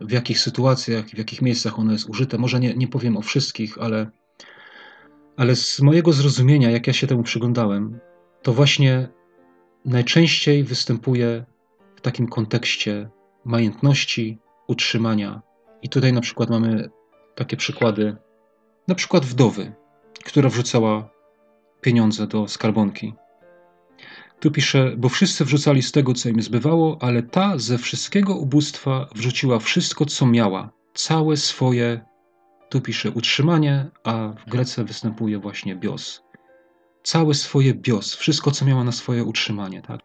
w 0.00 0.12
jakich 0.12 0.40
sytuacjach, 0.40 1.06
w 1.06 1.18
jakich 1.18 1.42
miejscach 1.42 1.78
ono 1.78 1.92
jest 1.92 2.08
użyte. 2.08 2.38
Może 2.38 2.60
nie, 2.60 2.74
nie 2.74 2.88
powiem 2.88 3.16
o 3.16 3.22
wszystkich, 3.22 3.78
ale, 3.78 4.10
ale 5.36 5.56
z 5.56 5.80
mojego 5.80 6.12
zrozumienia, 6.12 6.70
jak 6.70 6.86
ja 6.86 6.92
się 6.92 7.06
temu 7.06 7.22
przyglądałem, 7.22 7.98
to 8.42 8.52
właśnie 8.52 9.08
najczęściej 9.84 10.64
występuje 10.64 11.44
w 11.96 12.00
takim 12.00 12.28
kontekście 12.28 13.10
majątności, 13.44 14.38
utrzymania. 14.66 15.42
I 15.82 15.88
tutaj 15.88 16.12
na 16.12 16.20
przykład 16.20 16.50
mamy 16.50 16.90
takie 17.34 17.56
przykłady, 17.56 18.16
na 18.88 18.94
przykład 18.94 19.24
wdowy, 19.24 19.72
która 20.24 20.48
wrzucała 20.48 21.10
pieniądze 21.80 22.26
do 22.26 22.48
skarbonki. 22.48 23.14
Tu 24.40 24.50
pisze, 24.50 24.92
bo 24.96 25.08
wszyscy 25.08 25.44
wrzucali 25.44 25.82
z 25.82 25.92
tego, 25.92 26.14
co 26.14 26.28
im 26.28 26.42
zbywało, 26.42 26.98
ale 27.00 27.22
ta 27.22 27.58
ze 27.58 27.78
wszystkiego 27.78 28.34
ubóstwa 28.34 29.08
wrzuciła 29.14 29.58
wszystko, 29.58 30.06
co 30.06 30.26
miała, 30.26 30.70
całe 30.94 31.36
swoje, 31.36 32.00
tu 32.68 32.80
pisze 32.80 33.10
utrzymanie, 33.10 33.90
a 34.04 34.28
w 34.28 34.50
Grece 34.50 34.84
występuje 34.84 35.38
właśnie 35.38 35.76
bios. 35.76 36.22
Całe 37.02 37.34
swoje 37.34 37.74
bios, 37.74 38.14
wszystko, 38.14 38.50
co 38.50 38.64
miała 38.64 38.84
na 38.84 38.92
swoje 38.92 39.24
utrzymanie. 39.24 39.82
Tak? 39.82 40.00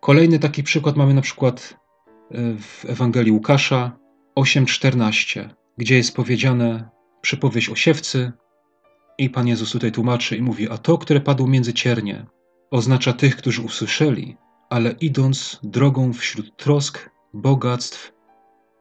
Kolejny 0.00 0.38
taki 0.38 0.62
przykład 0.62 0.96
mamy 0.96 1.14
na 1.14 1.20
przykład 1.20 1.76
e, 2.30 2.54
w 2.56 2.84
Ewangelii 2.88 3.32
Łukasza 3.32 3.98
8:14, 4.36 5.48
gdzie 5.78 5.96
jest 5.96 6.16
powiedziane 6.16 6.88
przypowieść 7.20 7.68
o 7.68 7.74
siewcy 7.74 8.32
i 9.18 9.30
Pan 9.30 9.48
Jezus 9.48 9.72
tutaj 9.72 9.92
tłumaczy 9.92 10.36
i 10.36 10.42
mówi, 10.42 10.68
a 10.68 10.78
to, 10.78 10.98
które 10.98 11.20
padło 11.20 11.46
między 11.46 11.72
ciernie, 11.72 12.26
oznacza 12.70 13.12
tych, 13.12 13.36
którzy 13.36 13.62
usłyszeli, 13.62 14.36
ale 14.70 14.90
idąc 14.90 15.60
drogą 15.62 16.12
wśród 16.12 16.56
trosk, 16.56 17.10
bogactw 17.34 18.12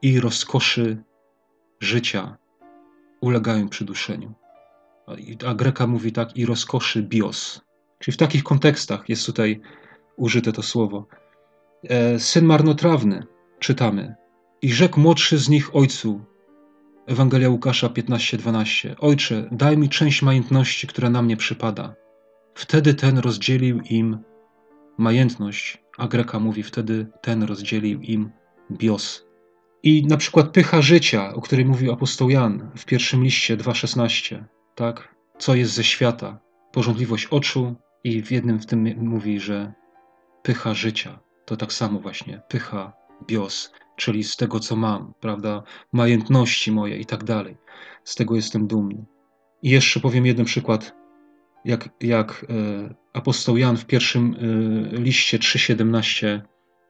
i 0.02 0.20
rozkoszy 0.20 1.04
życia, 1.80 2.38
ulegają 3.22 3.70
przyduszeniu. 3.70 4.34
A 5.48 5.54
Greka 5.54 5.88
mówi 5.88 6.12
tak, 6.12 6.38
i 6.38 6.46
rozkoszy 6.46 7.04
bios. 7.04 7.62
Czyli 8.00 8.16
w 8.16 8.18
takich 8.18 8.44
kontekstach 8.44 9.10
jest 9.10 9.26
tutaj 9.26 9.62
użyte 10.18 10.52
to 10.52 10.64
słowo. 10.64 11.08
E, 11.84 12.20
syn 12.20 12.46
marnotrawny, 12.46 13.24
czytamy. 13.60 14.16
I 14.62 14.74
rzekł 14.74 15.00
młodszy 15.00 15.38
z 15.38 15.50
nich 15.50 15.76
ojcu, 15.76 16.26
Ewangelia 17.08 17.50
Łukasza 17.50 17.90
15:12. 17.90 18.96
Ojcze, 19.00 19.50
daj 19.52 19.78
mi 19.78 19.90
część 19.90 20.22
majątności, 20.22 20.88
która 20.88 21.10
na 21.10 21.22
mnie 21.22 21.38
przypada. 21.38 21.96
Wtedy 22.56 22.94
ten 22.94 23.18
rozdzielił 23.18 23.82
im 23.82 24.18
majętność, 24.98 25.84
a 25.98 26.08
Greka 26.08 26.40
mówi 26.40 26.64
wtedy 26.64 27.08
ten 27.22 27.44
rozdzielił 27.44 28.02
im 28.02 28.32
bios. 28.72 29.26
I 29.84 30.06
na 30.06 30.18
przykład 30.18 30.50
pycha 30.50 30.82
życia, 30.82 31.34
o 31.34 31.42
której 31.42 31.66
mówił 31.66 31.92
apostoł 31.92 32.30
Jan 32.30 32.72
w 32.78 32.86
pierwszym 32.86 33.24
liście 33.24 33.58
2:16, 33.58 34.44
tak? 34.76 35.16
Co 35.38 35.56
jest 35.56 35.74
ze 35.74 35.84
świata? 35.84 36.40
Porządliwość 36.72 37.26
oczu 37.26 37.76
i 38.04 38.24
w 38.24 38.32
jednym 38.32 38.60
w 38.60 38.66
tym 38.66 38.96
mówi, 38.98 39.40
że 39.40 39.74
pycha 40.44 40.74
życia 40.74 41.20
to 41.46 41.58
tak 41.58 41.74
samo 41.74 42.00
właśnie 42.00 42.42
pycha 42.50 42.94
bios, 43.28 43.72
czyli 43.98 44.24
z 44.24 44.36
tego 44.36 44.60
co 44.60 44.76
mam, 44.76 45.14
prawda? 45.20 45.64
Majętności 45.94 46.72
moje 46.72 46.98
i 46.98 47.06
tak 47.06 47.24
dalej. 47.24 47.58
Z 48.04 48.16
tego 48.16 48.36
jestem 48.36 48.68
dumny. 48.68 49.06
I 49.64 49.70
jeszcze 49.70 50.00
powiem 50.00 50.26
jeden 50.26 50.46
przykład 50.46 50.96
jak, 51.66 51.90
jak 52.02 52.46
e, 52.50 52.96
apostoł 53.14 53.58
Jan 53.58 53.78
w 53.78 53.86
pierwszym 53.86 54.36
e, 54.96 55.00
liście 55.00 55.38
3,17 55.38 56.42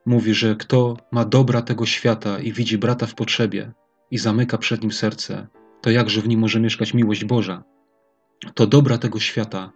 mówi, 0.05 0.33
że 0.33 0.55
kto 0.55 0.97
ma 1.11 1.25
dobra 1.25 1.61
tego 1.61 1.85
świata 1.85 2.39
i 2.39 2.53
widzi 2.53 2.77
brata 2.77 3.05
w 3.05 3.15
potrzebie 3.15 3.71
i 4.11 4.17
zamyka 4.17 4.57
przed 4.57 4.81
nim 4.81 4.91
serce, 4.91 5.47
to 5.81 5.89
jakże 5.89 6.21
w 6.21 6.27
nim 6.27 6.39
może 6.39 6.59
mieszkać 6.59 6.93
miłość 6.93 7.25
Boża? 7.25 7.63
To 8.53 8.67
dobra 8.67 8.97
tego 8.97 9.19
świata 9.19 9.71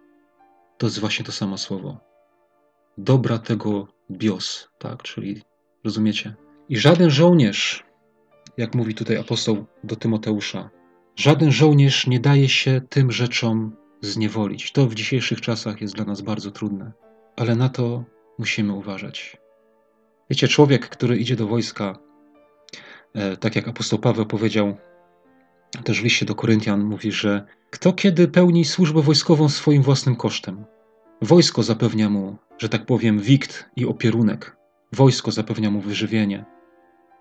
to 0.78 0.86
jest 0.86 0.98
właśnie 0.98 1.24
to 1.24 1.32
samo 1.32 1.58
słowo. 1.58 2.00
Dobra 2.98 3.38
tego 3.38 3.88
bios, 4.10 4.68
tak? 4.78 5.02
Czyli 5.02 5.42
rozumiecie? 5.84 6.34
I 6.68 6.76
żaden 6.76 7.10
żołnierz, 7.10 7.84
jak 8.56 8.74
mówi 8.74 8.94
tutaj 8.94 9.16
apostoł 9.16 9.64
do 9.84 9.96
Tymoteusza, 9.96 10.70
żaden 11.16 11.52
żołnierz 11.52 12.06
nie 12.06 12.20
daje 12.20 12.48
się 12.48 12.80
tym 12.88 13.12
rzeczom 13.12 13.76
zniewolić. 14.00 14.72
To 14.72 14.86
w 14.86 14.94
dzisiejszych 14.94 15.40
czasach 15.40 15.80
jest 15.80 15.94
dla 15.94 16.04
nas 16.04 16.20
bardzo 16.20 16.50
trudne, 16.50 16.92
ale 17.36 17.56
na 17.56 17.68
to 17.68 18.04
musimy 18.38 18.72
uważać. 18.72 19.36
Wiecie, 20.30 20.48
człowiek, 20.48 20.88
który 20.88 21.16
idzie 21.16 21.36
do 21.36 21.46
wojska, 21.46 21.98
e, 23.14 23.36
tak 23.36 23.56
jak 23.56 23.68
apostoł 23.68 23.98
Paweł 23.98 24.26
powiedział 24.26 24.76
też 25.84 26.00
w 26.00 26.04
liście 26.04 26.26
do 26.26 26.34
Koryntian, 26.34 26.84
mówi, 26.84 27.12
że 27.12 27.46
kto 27.70 27.92
kiedy 27.92 28.28
pełni 28.28 28.64
służbę 28.64 29.02
wojskową 29.02 29.48
swoim 29.48 29.82
własnym 29.82 30.16
kosztem? 30.16 30.64
Wojsko 31.22 31.62
zapewnia 31.62 32.10
mu, 32.10 32.36
że 32.58 32.68
tak 32.68 32.86
powiem, 32.86 33.20
wikt 33.20 33.70
i 33.76 33.86
opierunek. 33.86 34.56
Wojsko 34.92 35.30
zapewnia 35.30 35.70
mu 35.70 35.80
wyżywienie. 35.80 36.44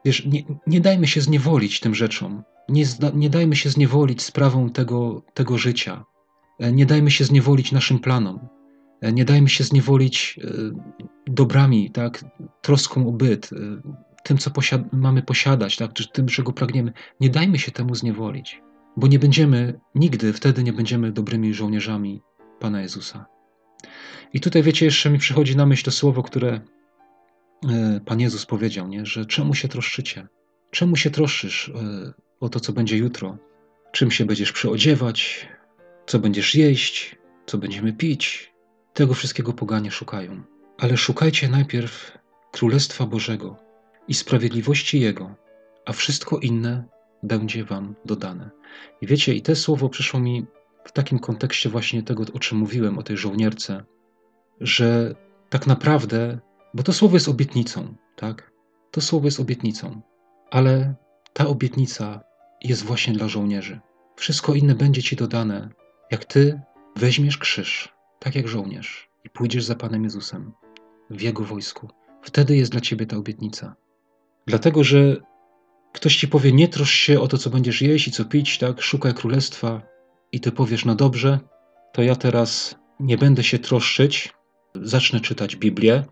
Wiesz, 0.05 0.25
nie, 0.25 0.43
nie 0.67 0.81
dajmy 0.81 1.07
się 1.07 1.21
zniewolić 1.21 1.79
tym 1.79 1.95
rzeczom. 1.95 2.43
Nie, 2.69 2.85
nie 3.13 3.29
dajmy 3.29 3.55
się 3.55 3.69
zniewolić 3.69 4.21
sprawą 4.21 4.69
tego, 4.69 5.23
tego 5.33 5.57
życia. 5.57 6.05
E, 6.59 6.71
nie 6.71 6.85
dajmy 6.85 7.11
się 7.11 7.25
zniewolić 7.25 7.71
naszym 7.71 7.99
planom. 7.99 8.39
E, 9.01 9.13
nie 9.13 9.25
dajmy 9.25 9.49
się 9.49 9.63
zniewolić 9.63 10.39
e, 10.43 10.51
dobrami, 11.27 11.91
tak, 11.91 12.25
troską 12.61 13.07
o 13.07 13.11
byt, 13.11 13.49
tym, 14.23 14.37
co 14.37 14.51
posiad 14.51 14.81
mamy 14.93 15.21
posiadać, 15.21 15.77
tak, 15.77 15.93
czy 15.93 16.11
tym, 16.11 16.27
czego 16.27 16.53
pragniemy. 16.53 16.93
Nie 17.19 17.29
dajmy 17.29 17.59
się 17.59 17.71
temu 17.71 17.95
zniewolić, 17.95 18.61
bo 18.97 19.07
nie 19.07 19.19
będziemy, 19.19 19.79
nigdy 19.95 20.33
wtedy 20.33 20.63
nie 20.63 20.73
będziemy 20.73 21.11
dobrymi 21.11 21.53
żołnierzami 21.53 22.21
Pana 22.59 22.81
Jezusa. 22.81 23.25
I 24.33 24.39
tutaj, 24.39 24.63
wiecie, 24.63 24.85
jeszcze 24.85 25.09
mi 25.09 25.17
przychodzi 25.17 25.55
na 25.55 25.65
myśl 25.65 25.83
to 25.85 25.91
słowo, 25.91 26.23
które 26.23 26.61
Pan 28.05 28.19
Jezus 28.19 28.45
powiedział, 28.45 28.87
nie? 28.87 29.05
że 29.05 29.25
czemu 29.25 29.53
się 29.53 29.67
troszczycie? 29.67 30.27
Czemu 30.71 30.95
się 30.95 31.09
troszczysz 31.09 31.71
o 32.39 32.49
to, 32.49 32.59
co 32.59 32.73
będzie 32.73 32.97
jutro? 32.97 33.37
Czym 33.91 34.11
się 34.11 34.25
będziesz 34.25 34.51
przyodziewać? 34.51 35.47
co 36.05 36.19
będziesz 36.19 36.55
jeść, 36.55 37.15
co 37.45 37.57
będziemy 37.57 37.93
pić. 37.93 38.53
Tego 38.93 39.13
wszystkiego 39.13 39.53
poganie 39.53 39.91
szukają. 39.91 40.43
Ale 40.77 40.97
szukajcie 40.97 41.49
najpierw 41.49 42.17
Królestwa 42.51 43.05
Bożego 43.05 43.57
i 44.07 44.13
sprawiedliwości 44.13 44.99
Jego, 44.99 45.35
a 45.85 45.93
wszystko 45.93 46.39
inne 46.39 46.83
będzie 47.23 47.63
Wam 47.63 47.95
dodane. 48.05 48.49
I 49.01 49.07
wiecie, 49.07 49.33
i 49.33 49.41
te 49.41 49.55
słowo 49.55 49.89
przyszło 49.89 50.19
mi 50.19 50.45
w 50.85 50.91
takim 50.91 51.19
kontekście 51.19 51.69
właśnie 51.69 52.03
tego, 52.03 52.23
o 52.33 52.39
czym 52.39 52.57
mówiłem, 52.57 52.97
o 52.97 53.03
tej 53.03 53.17
żołnierce, 53.17 53.83
że 54.61 55.15
tak 55.49 55.67
naprawdę, 55.67 56.39
bo 56.73 56.83
to 56.83 56.93
słowo 56.93 57.15
jest 57.15 57.29
obietnicą, 57.29 57.95
tak? 58.15 58.51
To 58.91 59.01
słowo 59.01 59.27
jest 59.27 59.39
obietnicą, 59.39 60.01
ale 60.51 60.95
ta 61.33 61.47
obietnica 61.47 62.21
jest 62.61 62.83
właśnie 62.83 63.13
dla 63.13 63.27
żołnierzy. 63.27 63.79
Wszystko 64.15 64.53
inne 64.53 64.75
będzie 64.75 65.03
Ci 65.03 65.15
dodane 65.15 65.69
jak 66.11 66.25
ty 66.25 66.61
weźmiesz 66.95 67.37
krzyż, 67.37 67.93
tak 68.19 68.35
jak 68.35 68.47
żołnierz, 68.47 69.09
i 69.25 69.29
pójdziesz 69.29 69.63
za 69.63 69.75
Panem 69.75 70.03
Jezusem 70.03 70.51
w 71.09 71.21
Jego 71.21 71.43
wojsku, 71.43 71.89
wtedy 72.21 72.55
jest 72.55 72.71
dla 72.71 72.81
ciebie 72.81 73.05
ta 73.05 73.17
obietnica. 73.17 73.75
Dlatego, 74.47 74.83
że 74.83 75.17
ktoś 75.93 76.15
ci 76.15 76.27
powie, 76.27 76.51
nie 76.51 76.67
trosz 76.67 76.91
się 76.91 77.19
o 77.19 77.27
to, 77.27 77.37
co 77.37 77.49
będziesz 77.49 77.81
jeść 77.81 78.07
i 78.07 78.11
co 78.11 78.25
pić, 78.25 78.57
tak, 78.57 78.81
szukaj 78.81 79.13
królestwa, 79.13 79.81
i 80.31 80.39
ty 80.39 80.51
powiesz, 80.51 80.85
no 80.85 80.95
dobrze, 80.95 81.39
to 81.93 82.01
ja 82.01 82.15
teraz 82.15 82.75
nie 82.99 83.17
będę 83.17 83.43
się 83.43 83.59
troszczyć, 83.59 84.33
zacznę 84.75 85.19
czytać 85.19 85.55
Biblię 85.55 86.03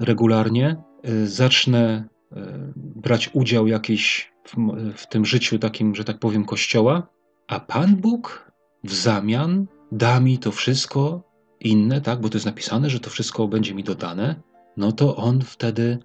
regularnie, 0.00 0.76
y, 1.08 1.28
zacznę 1.28 2.04
y, 2.32 2.36
brać 2.76 3.30
udział 3.32 3.66
jakiś 3.66 4.32
w, 4.44 4.56
w 4.96 5.06
tym 5.06 5.24
życiu 5.24 5.58
takim, 5.58 5.94
że 5.94 6.04
tak 6.04 6.18
powiem, 6.18 6.44
kościoła, 6.44 7.06
a 7.48 7.60
Pan 7.60 7.96
Bóg 7.96 8.52
w 8.84 8.94
zamian 8.94 9.66
da 9.92 10.20
mi 10.20 10.38
to 10.38 10.52
wszystko 10.52 11.22
inne, 11.60 12.00
tak, 12.00 12.20
bo 12.20 12.28
to 12.28 12.36
jest 12.36 12.46
napisane, 12.46 12.90
że 12.90 13.00
to 13.00 13.10
wszystko 13.10 13.48
będzie 13.48 13.74
mi 13.74 13.84
dodane, 13.84 14.42
no 14.76 14.92
to 14.92 15.16
on 15.16 15.40
wtedy 15.40 15.98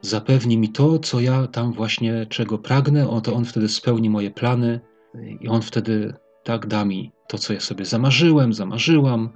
zapewni 0.00 0.58
mi 0.58 0.68
to, 0.68 0.98
co 0.98 1.20
ja 1.20 1.46
tam 1.46 1.72
właśnie 1.72 2.26
czego 2.26 2.58
pragnę, 2.58 3.08
o 3.08 3.20
to 3.20 3.34
on 3.34 3.44
wtedy 3.44 3.68
spełni 3.68 4.10
moje 4.10 4.30
plany 4.30 4.80
i 5.40 5.48
on 5.48 5.62
wtedy 5.62 6.14
tak 6.44 6.66
da 6.66 6.84
mi 6.84 7.12
to, 7.28 7.38
co 7.38 7.52
ja 7.52 7.60
sobie 7.60 7.84
zamarzyłem, 7.84 8.52
zamarzyłam. 8.52 9.30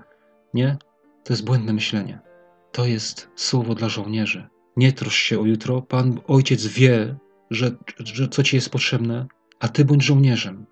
Nie? 0.55 0.77
To 1.25 1.33
jest 1.33 1.45
błędne 1.45 1.73
myślenie. 1.73 2.21
To 2.75 2.87
jest 2.87 3.29
słowo 3.37 3.75
dla 3.75 3.89
żołnierzy. 3.89 4.49
Nie 4.77 4.93
trosz 4.93 5.17
się 5.17 5.41
o 5.41 5.45
jutro. 5.45 5.83
Pan 5.83 6.21
Ojciec 6.27 6.67
wie, 6.67 7.17
że, 7.51 7.71
że 7.99 8.29
co 8.29 8.43
ci 8.43 8.57
jest 8.57 8.71
potrzebne, 8.71 9.27
a 9.61 9.69
ty 9.69 9.85
bądź 9.85 10.03
żołnierzem. 10.03 10.67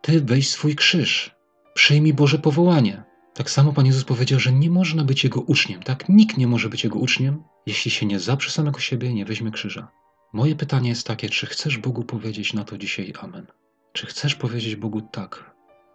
Ty 0.00 0.20
weź 0.20 0.50
swój 0.50 0.76
krzyż. 0.76 1.34
Przyjmij 1.74 2.14
Boże 2.14 2.38
powołanie. 2.38 3.04
Tak 3.34 3.50
samo 3.50 3.72
Pan 3.72 3.86
Jezus 3.86 4.04
powiedział, 4.04 4.40
że 4.40 4.52
nie 4.52 4.70
można 4.70 5.04
być 5.04 5.24
Jego 5.24 5.40
uczniem, 5.40 5.82
tak? 5.82 6.08
Nikt 6.08 6.38
nie 6.38 6.46
może 6.46 6.68
być 6.68 6.84
Jego 6.84 6.98
uczniem, 6.98 7.42
jeśli 7.66 7.90
się 7.90 8.06
nie 8.06 8.20
zaprze 8.20 8.50
samego 8.50 8.80
siebie 8.80 9.08
i 9.08 9.14
nie 9.14 9.24
weźmie 9.24 9.50
krzyża. 9.50 9.88
Moje 10.32 10.56
pytanie 10.56 10.88
jest 10.88 11.06
takie, 11.06 11.28
czy 11.28 11.46
chcesz 11.46 11.78
Bogu 11.78 12.04
powiedzieć 12.04 12.54
na 12.54 12.64
to 12.64 12.78
dzisiaj 12.78 13.12
Amen? 13.20 13.46
Czy 13.92 14.06
chcesz 14.06 14.34
powiedzieć 14.34 14.76
Bogu 14.76 15.00
tak? 15.00 15.54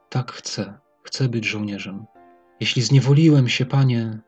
Tak 0.09 0.31
chcę, 0.31 0.79
chcę 1.03 1.29
być 1.29 1.45
żołnierzem. 1.45 2.05
Jeśli 2.59 2.81
zniewoliłem 2.81 3.49
się, 3.49 3.65
Panie, 3.65 4.19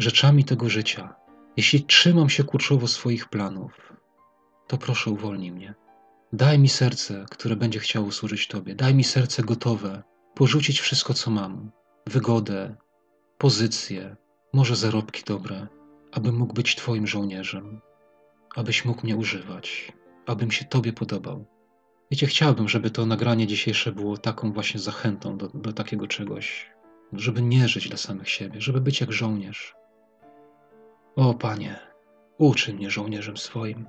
rzeczami 0.00 0.44
tego 0.44 0.68
życia, 0.68 1.14
jeśli 1.56 1.84
trzymam 1.84 2.28
się 2.30 2.44
kurczowo 2.44 2.86
swoich 2.86 3.28
planów, 3.28 3.92
to 4.66 4.78
proszę 4.78 5.10
uwolnij 5.10 5.52
mnie. 5.52 5.74
Daj 6.32 6.58
mi 6.58 6.68
serce, 6.68 7.24
które 7.30 7.56
będzie 7.56 7.78
chciało 7.78 8.12
służyć 8.12 8.48
Tobie. 8.48 8.74
Daj 8.74 8.94
mi 8.94 9.04
serce 9.04 9.42
gotowe 9.42 10.02
porzucić 10.34 10.80
wszystko, 10.80 11.14
co 11.14 11.30
mam, 11.30 11.70
wygodę, 12.06 12.76
pozycję, 13.38 14.16
może 14.52 14.76
zarobki 14.76 15.22
dobre, 15.26 15.66
abym 16.12 16.36
mógł 16.36 16.54
być 16.54 16.76
Twoim 16.76 17.06
żołnierzem, 17.06 17.80
abyś 18.56 18.84
mógł 18.84 19.02
mnie 19.02 19.16
używać, 19.16 19.92
abym 20.26 20.50
się 20.50 20.64
Tobie 20.64 20.92
podobał. 20.92 21.46
Wiecie, 22.10 22.26
chciałbym, 22.26 22.68
żeby 22.68 22.90
to 22.90 23.06
nagranie 23.06 23.46
dzisiejsze 23.46 23.92
było 23.92 24.16
taką 24.16 24.52
właśnie 24.52 24.80
zachętą 24.80 25.38
do, 25.38 25.48
do 25.48 25.72
takiego 25.72 26.06
czegoś, 26.06 26.70
żeby 27.12 27.42
nie 27.42 27.68
żyć 27.68 27.88
dla 27.88 27.96
samych 27.96 28.28
siebie, 28.28 28.60
żeby 28.60 28.80
być 28.80 29.00
jak 29.00 29.12
żołnierz. 29.12 29.79
O 31.16 31.34
Panie, 31.34 31.76
uczyń 32.38 32.76
mnie 32.76 32.90
żołnierzem 32.90 33.36
swoim, 33.36 33.88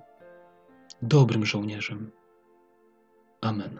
dobrym 1.01 1.45
żołnierzem. 1.45 2.11
Amen. 3.41 3.79